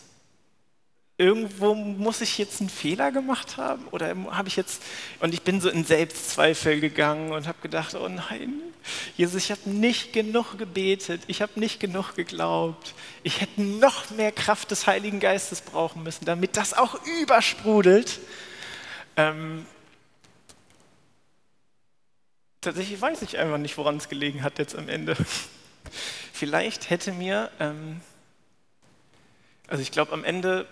irgendwo 1.21 1.75
muss 1.75 2.19
ich 2.21 2.39
jetzt 2.39 2.61
einen 2.61 2.69
Fehler 2.69 3.11
gemacht 3.11 3.57
haben 3.57 3.85
oder 3.91 4.15
habe 4.31 4.47
ich 4.47 4.55
jetzt 4.55 4.81
und 5.19 5.35
ich 5.35 5.43
bin 5.43 5.61
so 5.61 5.69
in 5.69 5.85
Selbstzweifel 5.85 6.79
gegangen 6.79 7.31
und 7.31 7.47
habe 7.47 7.59
gedacht, 7.61 7.93
oh 7.93 8.09
nein, 8.09 8.53
Jesus, 9.15 9.43
ich 9.43 9.51
habe 9.51 9.69
nicht 9.69 10.13
genug 10.13 10.57
gebetet, 10.57 11.21
ich 11.27 11.43
habe 11.43 11.59
nicht 11.59 11.79
genug 11.79 12.15
geglaubt, 12.15 12.95
ich 13.21 13.39
hätte 13.39 13.61
noch 13.61 14.09
mehr 14.09 14.31
Kraft 14.31 14.71
des 14.71 14.87
Heiligen 14.87 15.19
Geistes 15.19 15.61
brauchen 15.61 16.01
müssen, 16.01 16.25
damit 16.25 16.57
das 16.57 16.73
auch 16.73 16.99
übersprudelt. 17.21 18.19
Ähm, 19.15 19.67
tatsächlich 22.61 22.99
weiß 22.99 23.21
ich 23.21 23.37
einfach 23.37 23.59
nicht, 23.59 23.77
woran 23.77 23.97
es 23.97 24.09
gelegen 24.09 24.41
hat 24.41 24.57
jetzt 24.57 24.75
am 24.75 24.89
Ende. 24.89 25.15
Vielleicht 26.33 26.89
hätte 26.89 27.11
mir, 27.11 27.51
ähm, 27.59 28.01
also 29.67 29.83
ich 29.83 29.91
glaube 29.91 30.13
am 30.13 30.23
Ende 30.23 30.65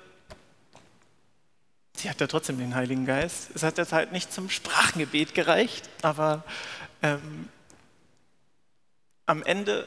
Sie 2.00 2.10
hat 2.10 2.22
ja 2.22 2.28
trotzdem 2.28 2.58
den 2.58 2.76
Heiligen 2.76 3.06
Geist. 3.06 3.50
Es 3.54 3.62
hat 3.62 3.78
jetzt 3.78 3.92
halt 3.92 4.14
nicht 4.14 4.32
zum 4.32 4.50
Sprachengebet 4.50 5.36
gereicht, 5.36 5.90
aber 6.02 6.46
ähm, 7.02 7.50
am 9.26 9.44
Ende 9.44 9.86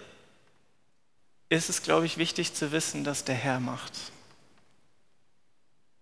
ist 1.48 1.70
es, 1.70 1.82
glaube 1.82 2.04
ich, 2.04 2.18
wichtig 2.18 2.52
zu 2.52 2.70
wissen, 2.70 3.02
dass 3.02 3.24
der 3.24 3.34
Herr 3.34 3.60
macht 3.60 3.94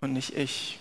und 0.01 0.13
nicht 0.13 0.37
ich. 0.37 0.81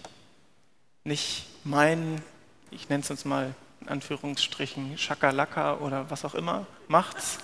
Nicht 1.03 1.45
mein, 1.63 2.23
ich 2.71 2.89
nenne 2.89 3.03
es 3.03 3.11
uns 3.11 3.23
mal 3.23 3.53
in 3.81 3.89
Anführungsstrichen, 3.89 4.97
Schakalaka 4.97 5.75
oder 5.75 6.09
was 6.09 6.25
auch 6.25 6.33
immer, 6.33 6.65
macht's, 6.87 7.37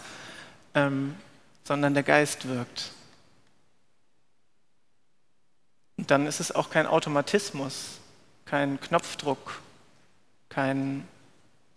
ähm, 0.74 1.16
sondern 1.64 1.94
der 1.94 2.02
Geist 2.02 2.48
wirkt. 2.48 2.92
Und 5.84 5.85
dann 5.98 6.28
ist 6.28 6.40
es 6.40 6.52
auch 6.52 6.70
kein 6.70 6.88
Automatismus, 6.88 8.00
kein 8.46 8.80
Knopfdruck, 8.80 9.62
kein, 10.50 11.08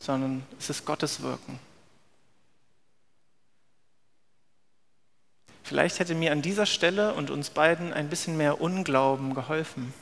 sondern 0.00 0.44
es 0.58 0.70
ist 0.70 0.84
Gottes 0.84 1.22
Wirken. 1.22 1.58
Vielleicht 5.62 5.98
hätte 5.98 6.14
mir 6.14 6.32
an 6.32 6.40
dieser 6.40 6.66
Stelle 6.66 7.12
und 7.12 7.30
uns 7.30 7.50
beiden 7.50 7.92
ein 7.92 8.08
bisschen 8.08 8.36
mehr 8.36 8.60
Unglauben 8.60 9.34
geholfen. 9.34 9.92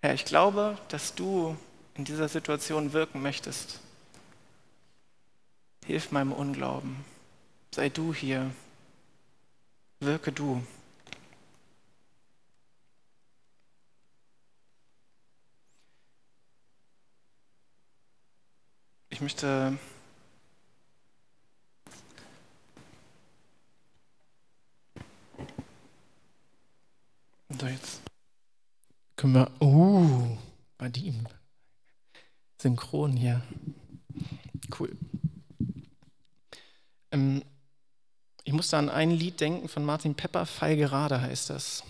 Herr, 0.00 0.14
ich 0.14 0.24
glaube, 0.24 0.78
dass 0.88 1.14
du 1.14 1.56
in 1.94 2.04
dieser 2.04 2.28
Situation 2.28 2.92
wirken 2.92 3.20
möchtest. 3.20 3.80
Hilf 5.86 6.12
meinem 6.12 6.32
Unglauben. 6.32 7.04
Sei 7.74 7.88
du 7.88 8.14
hier. 8.14 8.50
Wirke 10.00 10.30
du. 10.30 10.62
Möchte 19.24 19.78
so 27.58 27.66
jetzt 27.66 28.02
können 29.16 29.32
wir 29.32 29.50
uh 29.62 30.36
bei 30.76 30.88
ihm 30.88 31.26
synchron 32.58 33.12
hier. 33.16 33.40
Cool. 34.78 34.94
Ähm, 37.10 37.42
ich 38.42 38.52
musste 38.52 38.76
an 38.76 38.90
ein 38.90 39.10
Lied 39.10 39.40
denken 39.40 39.68
von 39.68 39.86
Martin 39.86 40.14
Pepper, 40.14 40.44
Fall 40.44 40.76
gerade 40.76 41.22
heißt 41.22 41.48
das 41.48 41.82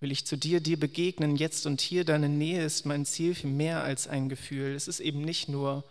will 0.00 0.12
ich 0.12 0.26
zu 0.26 0.36
dir, 0.36 0.60
dir 0.60 0.78
begegnen, 0.78 1.36
jetzt 1.36 1.66
und 1.66 1.80
hier. 1.80 2.04
Deine 2.04 2.28
Nähe 2.28 2.64
ist 2.64 2.86
mein 2.86 3.04
Ziel 3.04 3.34
für 3.34 3.46
mehr 3.46 3.82
als 3.82 4.06
ein 4.06 4.28
Gefühl. 4.28 4.74
Es 4.74 4.88
ist 4.88 5.00
eben 5.00 5.22
nicht 5.22 5.48
nur 5.48 5.84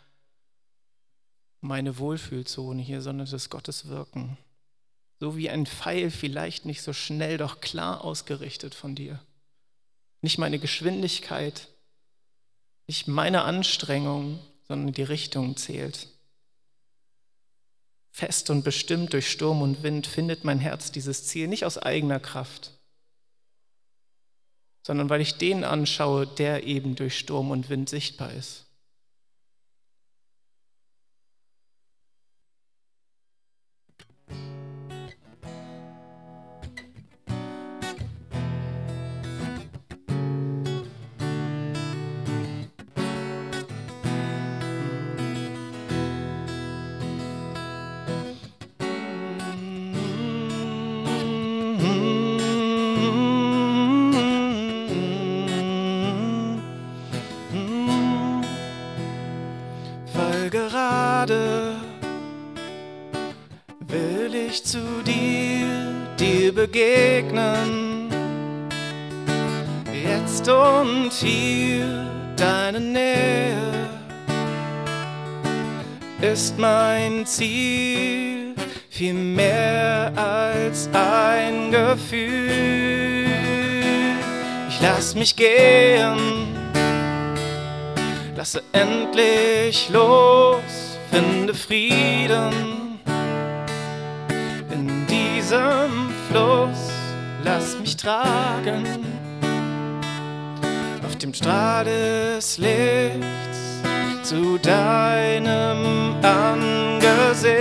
meine 1.61 1.97
Wohlfühlzone 1.97 2.81
hier, 2.81 3.01
sondern 3.01 3.25
es 3.25 3.33
ist 3.33 3.49
Gottes 3.49 3.87
Wirken. 3.87 4.37
So 5.19 5.35
wie 5.35 5.49
ein 5.49 5.65
Pfeil, 5.65 6.11
vielleicht 6.11 6.65
nicht 6.65 6.81
so 6.81 6.93
schnell, 6.93 7.37
doch 7.37 7.59
klar 7.59 8.03
ausgerichtet 8.03 8.75
von 8.75 8.95
dir. 8.95 9.19
Nicht 10.21 10.37
meine 10.37 10.59
Geschwindigkeit, 10.59 11.67
nicht 12.87 13.07
meine 13.07 13.43
Anstrengung, 13.43 14.39
sondern 14.67 14.93
die 14.93 15.03
Richtung 15.03 15.57
zählt. 15.57 16.07
Fest 18.11 18.49
und 18.49 18.63
bestimmt 18.63 19.13
durch 19.13 19.29
Sturm 19.29 19.61
und 19.61 19.83
Wind 19.83 20.07
findet 20.07 20.43
mein 20.43 20.59
Herz 20.59 20.91
dieses 20.91 21.25
Ziel 21.25 21.47
nicht 21.47 21.65
aus 21.65 21.77
eigener 21.77 22.19
Kraft, 22.19 22.71
sondern 24.87 25.09
weil 25.09 25.19
ich 25.19 25.35
den 25.35 25.65
anschaue, 25.65 26.25
der 26.25 26.65
eben 26.65 26.95
durch 26.95 27.17
Sturm 27.17 27.51
und 27.51 27.69
Wind 27.69 27.89
sichtbar 27.89 28.31
ist. 28.31 28.66
Ein 81.47 81.71
Gefühl. 81.71 83.29
Ich 84.69 84.81
lass 84.81 85.15
mich 85.15 85.35
gehen, 85.35 86.17
lasse 88.35 88.61
endlich 88.73 89.89
los 89.89 90.97
finde 91.11 91.53
Frieden 91.53 92.99
in 94.71 95.07
diesem 95.07 96.11
Fluss. 96.29 96.91
Lass 97.43 97.79
mich 97.79 97.95
tragen 97.95 98.85
auf 101.05 101.15
dem 101.15 101.33
Strahl 101.33 101.85
des 101.85 102.57
Lichts 102.57 103.81
zu 104.23 104.57
deinem 104.57 106.15
Angesicht. 106.21 107.57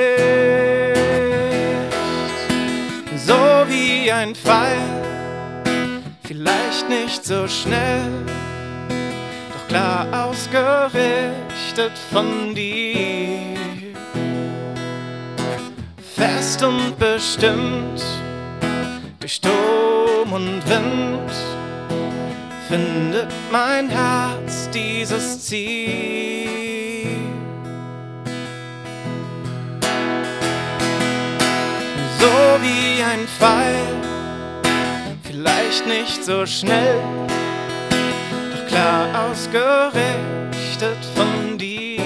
Ein 4.17 4.35
Pfeil, 4.35 4.81
vielleicht 6.25 6.89
nicht 6.89 7.23
so 7.23 7.47
schnell, 7.47 8.11
doch 9.53 9.69
klar 9.69 10.07
ausgerichtet 10.25 11.93
von 12.11 12.55
dir. 12.55 13.59
Fest 16.15 16.63
und 16.63 16.99
bestimmt 16.99 18.03
durch 19.21 19.35
Sturm 19.35 20.33
und 20.33 20.67
Wind 20.67 21.31
findet 22.69 23.29
mein 23.53 23.91
Herz 23.91 24.71
dieses 24.73 25.45
Ziel. 25.45 26.49
So 32.19 32.63
wie 32.63 33.03
ein 33.03 33.29
Pfeil, 33.39 33.96
vielleicht 35.37 35.87
nicht 35.87 36.25
so 36.25 36.47
schnell, 36.47 36.99
doch 38.53 38.67
klar 38.67 39.29
ausgerichtet 39.29 41.03
von 41.15 41.59
dir. 41.59 42.03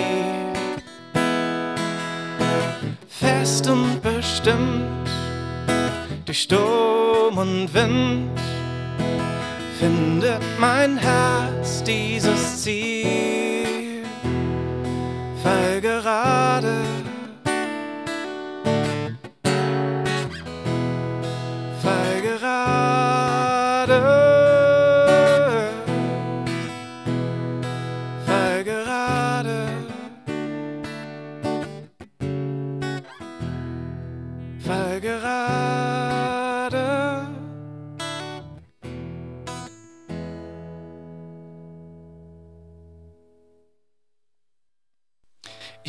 Fest 3.09 3.69
und 3.69 4.03
bestimmt 4.03 5.09
durch 6.25 6.43
Sturm 6.43 7.39
und 7.39 7.73
Wind 7.73 8.31
findet 9.79 10.43
mein 10.59 10.97
Herz 10.97 11.85
dieses 11.85 12.63
Ziel. 12.63 14.03
Fall 15.43 15.81
gerade. 15.81 16.90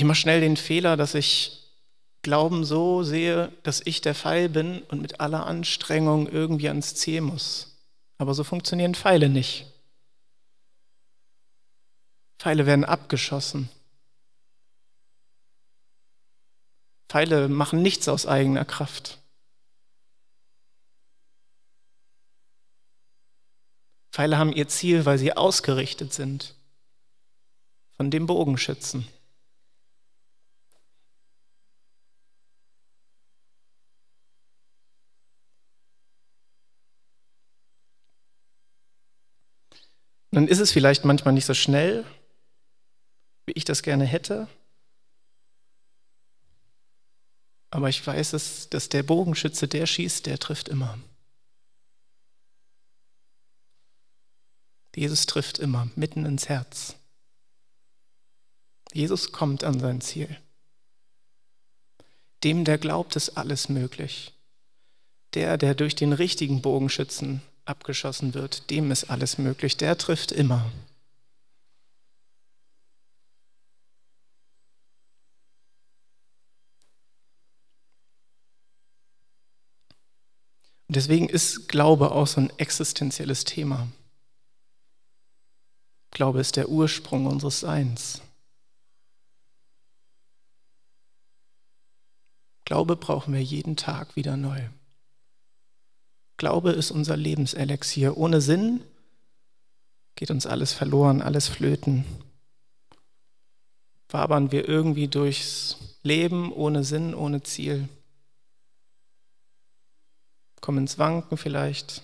Ich 0.02 0.06
mache 0.06 0.18
schnell 0.18 0.42
den 0.42 0.58
Fehler, 0.58 0.98
dass 0.98 1.14
ich 1.14 1.60
Glauben 2.24 2.66
so 2.66 3.04
sehe, 3.04 3.52
dass 3.62 3.86
ich 3.86 4.02
der 4.02 4.16
Pfeil 4.16 4.50
bin 4.50 4.82
und 4.82 5.00
mit 5.00 5.20
aller 5.20 5.46
Anstrengung 5.46 6.28
irgendwie 6.28 6.70
ans 6.70 6.96
Ziel 6.96 7.22
muss. 7.22 7.78
Aber 8.18 8.34
so 8.34 8.44
funktionieren 8.44 8.96
Pfeile 8.96 9.30
nicht. 9.30 9.68
Pfeile 12.40 12.66
werden 12.66 12.84
abgeschossen. 12.84 13.70
Pfeile 17.08 17.48
machen 17.48 17.84
nichts 17.84 18.08
aus 18.08 18.26
eigener 18.26 18.66
Kraft. 18.66 19.20
Pfeile 24.12 24.40
haben 24.40 24.52
ihr 24.52 24.68
Ziel, 24.68 25.06
weil 25.06 25.20
sie 25.20 25.38
ausgerichtet 25.38 26.12
sind 26.12 26.56
von 27.92 28.10
dem 28.10 28.26
Bogenschützen. 28.26 29.08
Dann 40.32 40.48
ist 40.48 40.60
es 40.60 40.72
vielleicht 40.72 41.04
manchmal 41.04 41.34
nicht 41.34 41.46
so 41.46 41.54
schnell, 41.54 42.06
wie 43.46 43.54
ich 43.54 43.65
das 43.65 43.84
gerne 43.84 44.06
hätte. 44.06 44.48
Aber 47.70 47.89
ich 47.89 48.06
weiß 48.06 48.34
es, 48.34 48.70
dass 48.70 48.89
der 48.89 49.04
Bogenschütze, 49.04 49.67
der 49.67 49.86
schießt, 49.86 50.26
der 50.26 50.39
trifft 50.39 50.70
immer. 50.70 50.98
Jesus 54.96 55.26
trifft 55.26 55.60
immer 55.60 55.89
mitten 55.96 56.26
ins 56.26 56.50
Herz. 56.50 56.96
Jesus 58.94 59.32
kommt 59.32 59.63
an 59.63 59.80
sein 59.80 60.02
Ziel. 60.02 60.38
Dem, 62.44 62.65
der 62.65 62.78
glaubt, 62.78 63.15
ist 63.15 63.38
alles 63.38 63.70
möglich. 63.70 64.34
Der, 65.34 65.58
der 65.58 65.76
durch 65.76 65.96
den 65.96 66.12
richtigen 66.12 66.62
Bogenschützen 66.62 67.41
abgeschossen 67.65 68.34
wird, 68.34 68.69
dem 68.69 68.91
ist 68.91 69.10
alles 69.10 69.38
möglich. 69.38 69.78
Der 69.78 69.97
trifft 69.97 70.32
immer. 70.32 70.71
Und 80.88 80.95
deswegen 80.95 81.30
ist 81.30 81.69
Glaube 81.69 82.12
auch 82.12 82.28
so 82.28 82.41
ein 82.41 82.50
existenzielles 82.58 83.45
Thema. 83.45 83.88
Glaube 86.12 86.41
ist 86.41 86.58
der 86.58 86.67
Ursprung 86.67 87.28
unseres 87.28 87.62
Seins. 87.62 88.21
Glaube 92.65 92.97
brauchen 92.97 93.34
wir 93.34 93.41
jeden 93.41 93.78
Tag 93.78 94.17
wieder 94.17 94.36
neu. 94.36 94.67
Glaube 96.42 96.72
ist 96.72 96.90
unser 96.90 97.16
Lebenselixier. 97.16 98.18
Ohne 98.18 98.42
Sinn 98.42 98.84
geht 100.16 100.32
uns 100.32 100.48
alles 100.48 100.74
verloren, 100.74 101.22
alles 101.22 101.48
flöten. 101.48 102.04
Wabern 104.10 104.52
wir 104.52 104.68
irgendwie 104.68 105.08
durchs 105.08 106.00
Leben 106.02 106.52
ohne 106.52 106.84
Sinn, 106.84 107.14
ohne 107.14 107.44
Ziel. 107.44 107.88
Kommen 110.62 110.80
ins 110.80 110.98
Wanken 110.98 111.38
vielleicht. 111.38 112.02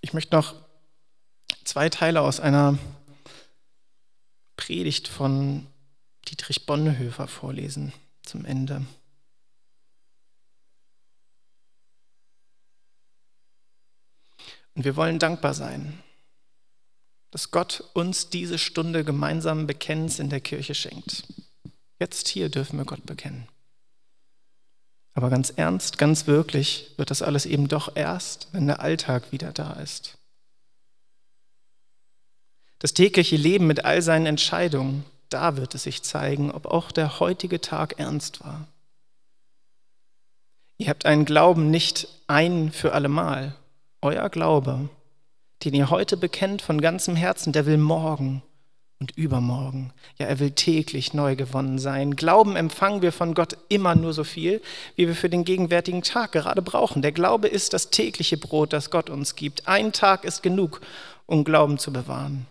Ich 0.00 0.12
möchte 0.14 0.34
noch 0.34 0.56
zwei 1.62 1.88
Teile 1.88 2.22
aus 2.22 2.40
einer 2.40 2.76
Predigt 4.56 5.06
von 5.06 5.64
Dietrich 6.30 6.66
Bonhoeffer 6.66 7.26
vorlesen 7.26 7.92
zum 8.22 8.44
Ende. 8.44 8.84
Und 14.74 14.84
wir 14.84 14.94
wollen 14.96 15.18
dankbar 15.18 15.54
sein, 15.54 16.02
dass 17.30 17.50
Gott 17.50 17.82
uns 17.94 18.30
diese 18.30 18.58
Stunde 18.58 19.04
gemeinsamen 19.04 19.66
Bekennens 19.66 20.18
in 20.18 20.30
der 20.30 20.40
Kirche 20.40 20.74
schenkt. 20.74 21.24
Jetzt 21.98 22.28
hier 22.28 22.48
dürfen 22.48 22.78
wir 22.78 22.84
Gott 22.84 23.04
bekennen. 23.04 23.48
Aber 25.14 25.30
ganz 25.30 25.50
ernst, 25.50 25.98
ganz 25.98 26.28
wirklich 26.28 26.92
wird 26.96 27.10
das 27.10 27.22
alles 27.22 27.44
eben 27.44 27.66
doch 27.66 27.96
erst, 27.96 28.48
wenn 28.52 28.68
der 28.68 28.80
Alltag 28.80 29.32
wieder 29.32 29.52
da 29.52 29.72
ist. 29.72 30.16
Das 32.78 32.94
tägliche 32.94 33.36
Leben 33.36 33.66
mit 33.66 33.84
all 33.84 34.00
seinen 34.00 34.26
Entscheidungen, 34.26 35.04
da 35.30 35.56
wird 35.56 35.74
es 35.74 35.84
sich 35.84 36.02
zeigen, 36.02 36.50
ob 36.50 36.66
auch 36.66 36.92
der 36.92 37.20
heutige 37.20 37.60
Tag 37.60 37.98
ernst 37.98 38.44
war. 38.44 38.66
Ihr 40.78 40.88
habt 40.88 41.06
einen 41.06 41.24
Glauben 41.24 41.70
nicht 41.70 42.08
ein 42.28 42.70
für 42.70 42.92
allemal. 42.92 43.54
Euer 44.00 44.28
Glaube, 44.28 44.88
den 45.64 45.74
ihr 45.74 45.90
heute 45.90 46.16
bekennt 46.16 46.62
von 46.62 46.80
ganzem 46.80 47.16
Herzen, 47.16 47.52
der 47.52 47.66
will 47.66 47.78
morgen 47.78 48.42
und 49.00 49.16
übermorgen. 49.16 49.92
Ja, 50.18 50.26
er 50.26 50.38
will 50.38 50.52
täglich 50.52 51.14
neu 51.14 51.36
gewonnen 51.36 51.78
sein. 51.78 52.16
Glauben 52.16 52.56
empfangen 52.56 53.02
wir 53.02 53.12
von 53.12 53.34
Gott 53.34 53.56
immer 53.68 53.94
nur 53.94 54.12
so 54.12 54.24
viel, 54.24 54.60
wie 54.96 55.06
wir 55.06 55.14
für 55.14 55.28
den 55.28 55.44
gegenwärtigen 55.44 56.02
Tag 56.02 56.32
gerade 56.32 56.62
brauchen. 56.62 57.02
Der 57.02 57.12
Glaube 57.12 57.48
ist 57.48 57.72
das 57.72 57.90
tägliche 57.90 58.36
Brot, 58.36 58.72
das 58.72 58.90
Gott 58.90 59.10
uns 59.10 59.36
gibt. 59.36 59.68
Ein 59.68 59.92
Tag 59.92 60.24
ist 60.24 60.42
genug, 60.42 60.80
um 61.26 61.44
Glauben 61.44 61.78
zu 61.78 61.92
bewahren. 61.92 62.46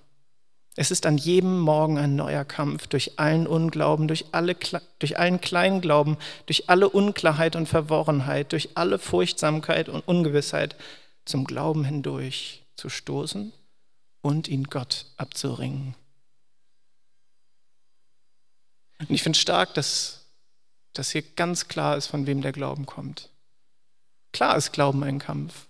Es 0.79 0.91
ist 0.91 1.07
an 1.07 1.17
jedem 1.17 1.59
Morgen 1.59 1.97
ein 1.97 2.15
neuer 2.15 2.45
Kampf 2.45 2.85
durch 2.85 3.17
allen 3.17 3.47
Unglauben, 3.47 4.07
durch, 4.07 4.25
alle, 4.31 4.55
durch 4.99 5.17
allen 5.17 5.41
Kleinglauben, 5.41 6.17
durch 6.45 6.69
alle 6.69 6.87
Unklarheit 6.87 7.55
und 7.55 7.65
Verworrenheit, 7.65 8.51
durch 8.51 8.69
alle 8.75 8.99
Furchtsamkeit 8.99 9.89
und 9.89 10.07
Ungewissheit 10.07 10.75
zum 11.25 11.45
Glauben 11.45 11.83
hindurch, 11.83 12.63
zu 12.75 12.89
stoßen 12.89 13.53
und 14.21 14.47
ihn 14.47 14.65
Gott 14.65 15.07
abzuringen. 15.17 15.95
Und 18.99 19.09
ich 19.09 19.23
finde 19.23 19.39
stark, 19.39 19.73
dass, 19.73 20.27
dass 20.93 21.09
hier 21.09 21.23
ganz 21.23 21.67
klar 21.67 21.97
ist, 21.97 22.05
von 22.05 22.27
wem 22.27 22.43
der 22.43 22.51
Glauben 22.51 22.85
kommt. 22.85 23.29
Klar 24.31 24.55
ist 24.55 24.73
Glauben 24.73 25.03
ein 25.03 25.17
Kampf. 25.17 25.66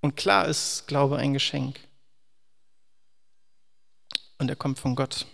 Und 0.00 0.16
klar 0.16 0.46
ist 0.46 0.86
Glaube 0.86 1.16
ein 1.16 1.32
Geschenk. 1.32 1.80
Und 4.38 4.48
er 4.48 4.56
kommt 4.56 4.78
von 4.78 4.94
Gott. 4.94 5.26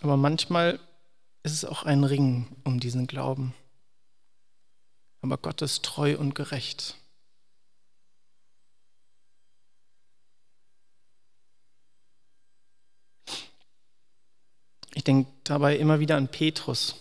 Aber 0.00 0.16
manchmal 0.16 0.78
ist 1.42 1.52
es 1.52 1.64
auch 1.64 1.84
ein 1.84 2.04
Ring 2.04 2.46
um 2.64 2.78
diesen 2.78 3.06
Glauben. 3.06 3.54
Aber 5.22 5.38
Gott 5.38 5.62
ist 5.62 5.82
treu 5.82 6.18
und 6.18 6.34
gerecht. 6.34 6.96
Ich 14.94 15.04
denke 15.04 15.30
dabei 15.44 15.76
immer 15.76 16.00
wieder 16.00 16.16
an 16.16 16.28
Petrus, 16.28 16.96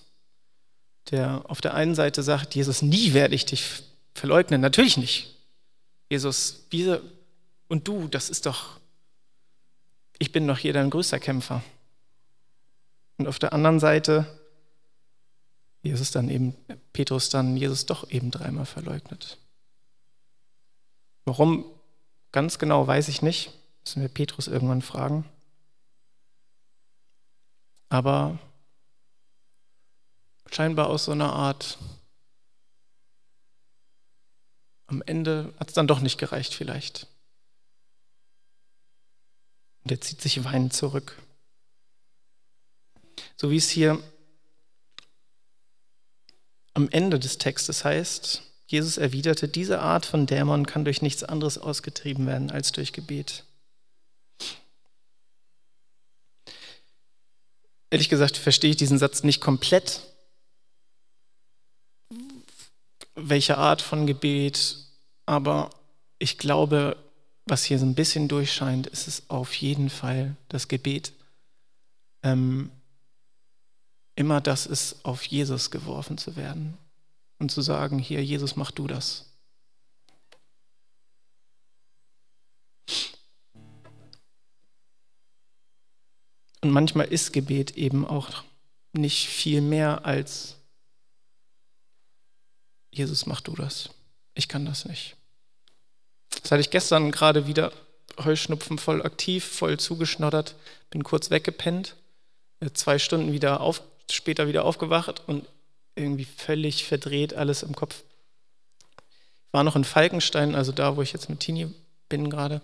der 1.12 1.44
auf 1.50 1.62
der 1.62 1.74
einen 1.74 1.96
Seite 1.96 2.24
sagt, 2.24 2.56
Jesus, 2.56 2.82
nie 2.82 3.14
werde 3.14 3.36
ich 3.36 3.46
dich 3.46 3.84
verleugnen. 4.14 4.62
Natürlich 4.62 4.98
nicht. 4.98 5.36
Jesus, 6.10 6.68
wir 6.70 7.02
und 7.68 7.88
du, 7.88 8.08
das 8.08 8.30
ist 8.30 8.46
doch, 8.46 8.80
ich 10.20 10.32
bin 10.32 10.48
doch 10.48 10.58
hier 10.58 10.74
dein 10.74 10.90
größter 10.90 11.20
Kämpfer. 11.20 11.64
Und 13.18 13.28
auf 13.28 13.40
der 13.40 13.54
anderen 13.54 13.80
Seite, 13.80 14.28
Jesus 15.82 16.12
dann 16.12 16.30
eben, 16.30 16.56
Petrus 16.94 17.30
dann 17.30 17.58
Jesus 17.58 17.86
doch 17.86 18.10
eben 18.10 18.32
dreimal 18.32 18.66
verleugnet. 18.66 19.38
Warum 21.26 21.66
ganz 22.32 22.60
genau 22.60 22.86
weiß 22.86 23.08
ich 23.08 23.22
nicht, 23.22 23.52
müssen 23.84 24.02
wir 24.02 24.10
Petrus 24.10 24.48
irgendwann 24.48 24.82
fragen. 24.82 25.26
Aber 27.90 28.40
scheinbar 30.52 30.88
aus 30.88 31.06
so 31.06 31.12
einer 31.12 31.34
Art, 31.34 31.78
am 34.94 35.04
Ende 35.06 35.54
hat 35.60 35.70
es 35.70 35.74
dann 35.74 35.88
doch 35.88 36.02
nicht 36.02 36.18
gereicht 36.18 36.54
vielleicht. 36.54 37.08
Und 39.84 39.92
er 39.92 40.00
zieht 40.00 40.22
sich 40.22 40.44
weinend 40.44 40.74
zurück. 40.74 41.18
So 43.36 43.50
wie 43.50 43.58
es 43.58 43.70
hier 43.70 44.02
am 46.74 46.90
Ende 46.90 47.20
des 47.20 47.38
Textes 47.38 47.84
heißt, 47.84 48.44
Jesus 48.68 48.98
erwiderte, 48.98 49.48
diese 49.48 49.80
Art 49.80 50.06
von 50.06 50.26
Dämon 50.26 50.66
kann 50.66 50.86
durch 50.86 51.02
nichts 51.02 51.24
anderes 51.24 51.58
ausgetrieben 51.58 52.26
werden 52.26 52.50
als 52.50 52.72
durch 52.72 52.94
Gebet. 52.94 53.44
Ehrlich 57.90 58.10
gesagt 58.10 58.38
verstehe 58.38 58.72
ich 58.72 58.78
diesen 58.78 58.98
Satz 58.98 59.24
nicht 59.24 59.42
komplett. 59.42 60.02
Welche 63.14 63.60
Art 63.60 63.84
von 63.84 64.08
Gebet, 64.08 64.83
aber 65.26 65.70
ich 66.20 66.38
glaube, 66.38 66.98
was 67.46 67.64
hier 67.64 67.80
so 67.80 67.86
ein 67.86 67.96
bisschen 67.96 68.28
durchscheint, 68.28 68.88
ist 68.88 69.08
es 69.08 69.30
auf 69.30 69.54
jeden 69.56 69.90
Fall 69.90 70.36
das 70.48 70.68
Gebet. 70.68 71.14
Ähm, 72.24 72.72
immer 74.16 74.40
das 74.42 74.66
ist, 74.66 75.04
auf 75.04 75.24
Jesus 75.26 75.72
geworfen 75.72 76.18
zu 76.18 76.36
werden 76.36 76.78
und 77.40 77.52
zu 77.52 77.62
sagen, 77.62 78.00
hier, 78.00 78.24
Jesus, 78.24 78.56
mach 78.56 78.72
du 78.72 78.88
das. 78.88 79.30
Und 86.62 86.72
manchmal 86.72 87.08
ist 87.08 87.34
Gebet 87.34 87.72
eben 87.76 88.08
auch 88.08 88.44
nicht 88.94 89.28
viel 89.28 89.60
mehr 89.60 90.06
als, 90.06 90.56
Jesus, 92.94 93.26
mach 93.26 93.42
du 93.42 93.54
das. 93.54 93.90
Ich 94.34 94.48
kann 94.48 94.66
das 94.66 94.86
nicht. 94.86 95.16
Das 96.42 96.52
hatte 96.52 96.62
ich 96.62 96.72
gestern 96.72 97.12
gerade 97.12 97.48
wieder 97.48 97.72
Heuschnupfen 98.24 98.78
voll 98.78 99.02
aktiv, 99.04 99.46
voll 99.46 99.80
zugeschnoddert, 99.80 100.56
bin 100.90 101.04
kurz 101.04 101.30
weggepennt, 101.30 101.96
äh, 102.60 102.70
zwei 102.74 103.00
Stunden 103.00 103.32
wieder 103.32 103.62
auf, 103.62 103.82
später 104.12 104.48
wieder 104.48 104.66
aufgewacht 104.66 105.24
und 105.28 105.48
irgendwie 105.96 106.26
völlig 106.26 106.86
verdreht 106.86 107.34
alles 107.34 107.64
im 107.64 107.76
Kopf. 107.76 108.04
Ich 108.98 109.54
war 109.54 109.64
noch 109.64 109.76
in 109.76 109.84
Falkenstein, 109.84 110.56
also 110.56 110.72
da, 110.72 110.98
wo 110.98 111.02
ich 111.02 111.14
jetzt 111.14 111.30
mit 111.30 111.40
Tini 111.40 111.74
bin 112.10 112.30
gerade, 112.30 112.62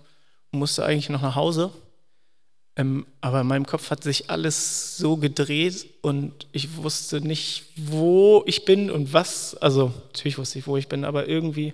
und 0.52 0.60
musste 0.60 0.86
eigentlich 0.86 1.10
noch 1.10 1.22
nach 1.22 1.36
Hause 1.36 1.72
ähm, 2.80 3.06
aber 3.20 3.42
in 3.42 3.48
meinem 3.48 3.66
Kopf 3.66 3.92
hat 3.92 4.04
sich 4.04 4.30
alles 4.30 4.96
so 4.96 5.18
gedreht 5.18 5.86
und 6.02 6.48
ich 6.54 6.78
wusste 6.78 7.20
nicht, 7.20 7.66
wo 7.76 8.42
ich 8.46 8.64
bin 8.64 8.90
und 8.90 9.12
was. 9.12 9.54
Also 9.58 9.92
natürlich 10.06 10.38
wusste 10.38 10.60
ich, 10.60 10.66
wo 10.66 10.78
ich 10.78 10.88
bin, 10.88 11.04
aber 11.04 11.28
irgendwie 11.28 11.74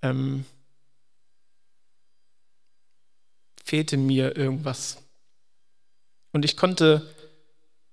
ähm, 0.00 0.46
fehlte 3.62 3.98
mir 3.98 4.38
irgendwas. 4.38 5.02
Und 6.32 6.46
ich 6.46 6.56
konnte 6.56 7.06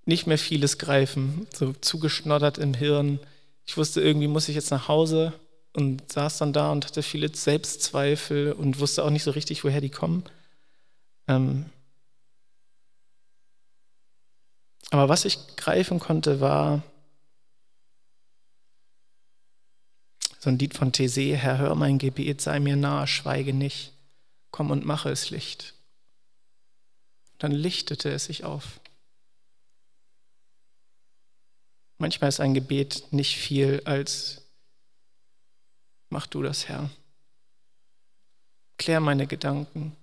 nicht 0.05 0.27
mehr 0.27 0.37
vieles 0.37 0.77
greifen, 0.77 1.45
so 1.53 1.73
zugeschnoddert 1.73 2.57
im 2.57 2.73
Hirn. 2.73 3.19
Ich 3.65 3.75
wusste, 3.75 3.99
irgendwie 3.99 4.29
muss 4.29 4.47
ich 4.47 4.55
jetzt 4.55 4.71
nach 4.71 4.87
Hause 4.87 5.33
und 5.73 6.09
saß 6.09 6.37
dann 6.37 6.53
da 6.53 6.71
und 6.71 6.85
hatte 6.85 7.03
viele 7.03 7.35
Selbstzweifel 7.35 8.53
und 8.53 8.79
wusste 8.79 9.03
auch 9.03 9.09
nicht 9.09 9.23
so 9.23 9.31
richtig, 9.31 9.65
woher 9.65 9.81
die 9.81 9.89
kommen. 9.89 10.23
Ähm, 11.27 11.65
Aber 14.89 15.09
was 15.09 15.25
ich 15.25 15.55
greifen 15.57 15.99
konnte, 15.99 16.39
war 16.39 16.81
so 20.39 20.49
ein 20.49 20.59
Lied 20.59 20.75
von 20.75 20.93
These, 20.93 21.35
Herr, 21.35 21.57
hör 21.57 21.75
mein 21.75 21.97
Gebet, 21.97 22.41
sei 22.41 22.59
mir 22.59 22.75
nahe, 22.75 23.07
schweige 23.07 23.53
nicht, 23.53 23.93
komm 24.51 24.71
und 24.71 24.85
mache 24.85 25.09
es 25.09 25.29
Licht. 25.29 25.73
Dann 27.37 27.51
lichtete 27.51 28.09
es 28.09 28.25
sich 28.25 28.45
auf. 28.45 28.79
Manchmal 31.97 32.29
ist 32.29 32.39
ein 32.39 32.53
Gebet 32.53 33.11
nicht 33.11 33.37
viel 33.37 33.81
als, 33.85 34.43
mach 36.09 36.27
du 36.27 36.43
das, 36.43 36.69
Herr. 36.69 36.89
Klär 38.77 38.99
meine 38.99 39.25
Gedanken, 39.25 39.95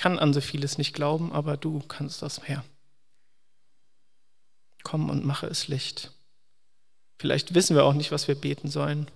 kann 0.00 0.18
an 0.18 0.32
so 0.32 0.40
vieles 0.40 0.78
nicht 0.78 0.94
glauben, 0.94 1.30
aber 1.30 1.58
du 1.58 1.80
kannst 1.80 2.22
das 2.22 2.48
mehr. 2.48 2.64
Komm 4.82 5.10
und 5.10 5.26
mache 5.26 5.46
es 5.46 5.68
Licht. 5.68 6.10
Vielleicht 7.18 7.52
wissen 7.52 7.76
wir 7.76 7.84
auch 7.84 7.92
nicht, 7.92 8.10
was 8.10 8.26
wir 8.26 8.34
beten 8.34 8.70
sollen, 8.70 9.10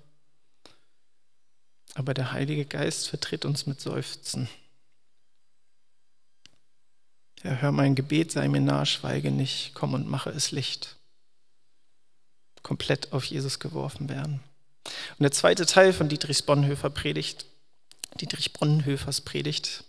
aber 1.95 2.13
der 2.13 2.33
Heilige 2.33 2.67
Geist 2.67 3.09
vertritt 3.09 3.47
uns 3.47 3.65
mit 3.65 3.81
Seufzen. 3.81 4.47
Herr, 7.41 7.63
hör 7.63 7.73
mein 7.73 7.95
Gebet, 7.95 8.33
sei 8.33 8.47
mir 8.49 8.61
nah, 8.61 8.85
schweige 8.85 9.31
nicht, 9.31 9.73
komm 9.73 9.95
und 9.95 10.07
mache 10.07 10.29
es 10.29 10.51
Licht. 10.51 10.97
Komplett 12.63 13.15
auf 13.15 13.25
Jesus 13.25 13.59
geworfen 13.59 14.11
werden. 14.11 14.41
Und 14.85 15.23
der 15.23 15.33
zweite 15.33 15.65
Teil 15.65 15.95
von 15.95 16.11
Dietrich 16.11 16.45
Bonhoeffer 16.45 16.91
Predigt, 16.91 17.47
Dietrich 18.21 18.53
Bonhoeffers 18.53 19.23
Predigt, 19.23 19.85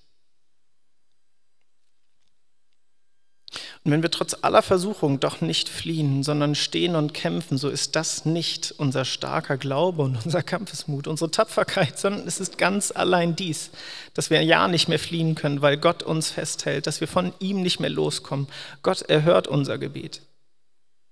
Und 3.83 3.91
wenn 3.91 4.01
wir 4.01 4.11
trotz 4.11 4.35
aller 4.41 4.61
Versuchung 4.61 5.19
doch 5.19 5.41
nicht 5.41 5.69
fliehen, 5.69 6.23
sondern 6.23 6.55
stehen 6.55 6.95
und 6.95 7.13
kämpfen, 7.13 7.57
so 7.57 7.69
ist 7.69 7.95
das 7.95 8.25
nicht 8.25 8.73
unser 8.77 9.05
starker 9.05 9.57
Glaube 9.57 10.03
und 10.03 10.23
unser 10.25 10.43
Kampfesmut, 10.43 11.07
unsere 11.07 11.31
Tapferkeit, 11.31 11.97
sondern 11.99 12.27
es 12.27 12.39
ist 12.39 12.57
ganz 12.57 12.91
allein 12.91 13.35
dies, 13.35 13.71
dass 14.13 14.29
wir 14.29 14.41
ja 14.41 14.67
nicht 14.67 14.87
mehr 14.87 14.99
fliehen 14.99 15.35
können, 15.35 15.61
weil 15.61 15.77
Gott 15.77 16.03
uns 16.03 16.29
festhält, 16.29 16.87
dass 16.87 17.01
wir 17.01 17.07
von 17.07 17.33
ihm 17.39 17.61
nicht 17.61 17.79
mehr 17.79 17.89
loskommen. 17.89 18.47
Gott 18.83 19.01
erhört 19.03 19.47
unser 19.47 19.77
Gebet. 19.77 20.21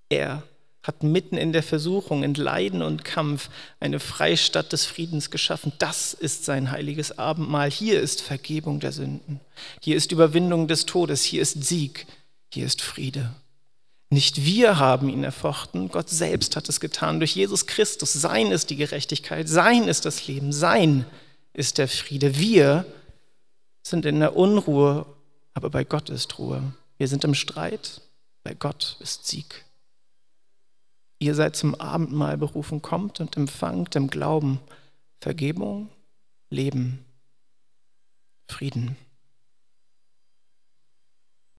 Er 0.09 0.43
hat 0.83 1.01
mitten 1.01 1.37
in 1.37 1.53
der 1.53 1.63
Versuchung, 1.63 2.23
in 2.23 2.33
Leiden 2.33 2.81
und 2.81 3.05
Kampf 3.05 3.49
eine 3.79 3.99
Freistatt 4.01 4.73
des 4.73 4.85
Friedens 4.85 5.31
geschaffen. 5.31 5.71
Das 5.79 6.13
ist 6.13 6.43
sein 6.43 6.71
heiliges 6.71 7.17
Abendmahl. 7.17 7.71
Hier 7.71 8.01
ist 8.01 8.21
Vergebung 8.21 8.81
der 8.81 8.91
Sünden. 8.91 9.39
Hier 9.81 9.95
ist 9.95 10.11
Überwindung 10.11 10.67
des 10.67 10.85
Todes. 10.85 11.23
Hier 11.23 11.41
ist 11.41 11.63
Sieg. 11.63 12.05
Hier 12.53 12.67
ist 12.67 12.83
Friede. 12.83 13.33
Nicht 14.11 14.45
wir 14.45 14.77
haben 14.77 15.09
ihn 15.09 15.23
erfochten, 15.23 15.89
Gott 15.89 16.11
selbst 16.11 16.55
hat 16.55 16.69
es 16.69 16.79
getan 16.79 17.19
durch 17.19 17.35
Jesus 17.35 17.65
Christus. 17.65 18.13
Sein 18.13 18.51
ist 18.51 18.69
die 18.69 18.75
Gerechtigkeit, 18.75 19.49
sein 19.49 19.87
ist 19.87 20.05
das 20.05 20.27
Leben, 20.27 20.53
sein 20.53 21.07
ist 21.53 21.79
der 21.79 21.87
Friede. 21.87 22.37
Wir 22.37 22.85
sind 23.81 24.05
in 24.05 24.19
der 24.19 24.35
Unruhe, 24.35 25.07
aber 25.55 25.71
bei 25.71 25.83
Gott 25.83 26.11
ist 26.11 26.37
Ruhe. 26.37 26.61
Wir 26.99 27.07
sind 27.07 27.23
im 27.23 27.33
Streit, 27.33 28.01
bei 28.43 28.53
Gott 28.53 28.97
ist 28.99 29.25
Sieg. 29.25 29.65
Ihr 31.17 31.33
seid 31.33 31.55
zum 31.55 31.73
Abendmahl 31.73 32.37
berufen, 32.37 32.83
kommt 32.83 33.19
und 33.19 33.35
empfangt 33.35 33.95
im 33.95 34.11
Glauben 34.11 34.59
Vergebung, 35.21 35.89
Leben, 36.51 37.03
Frieden. 38.47 38.95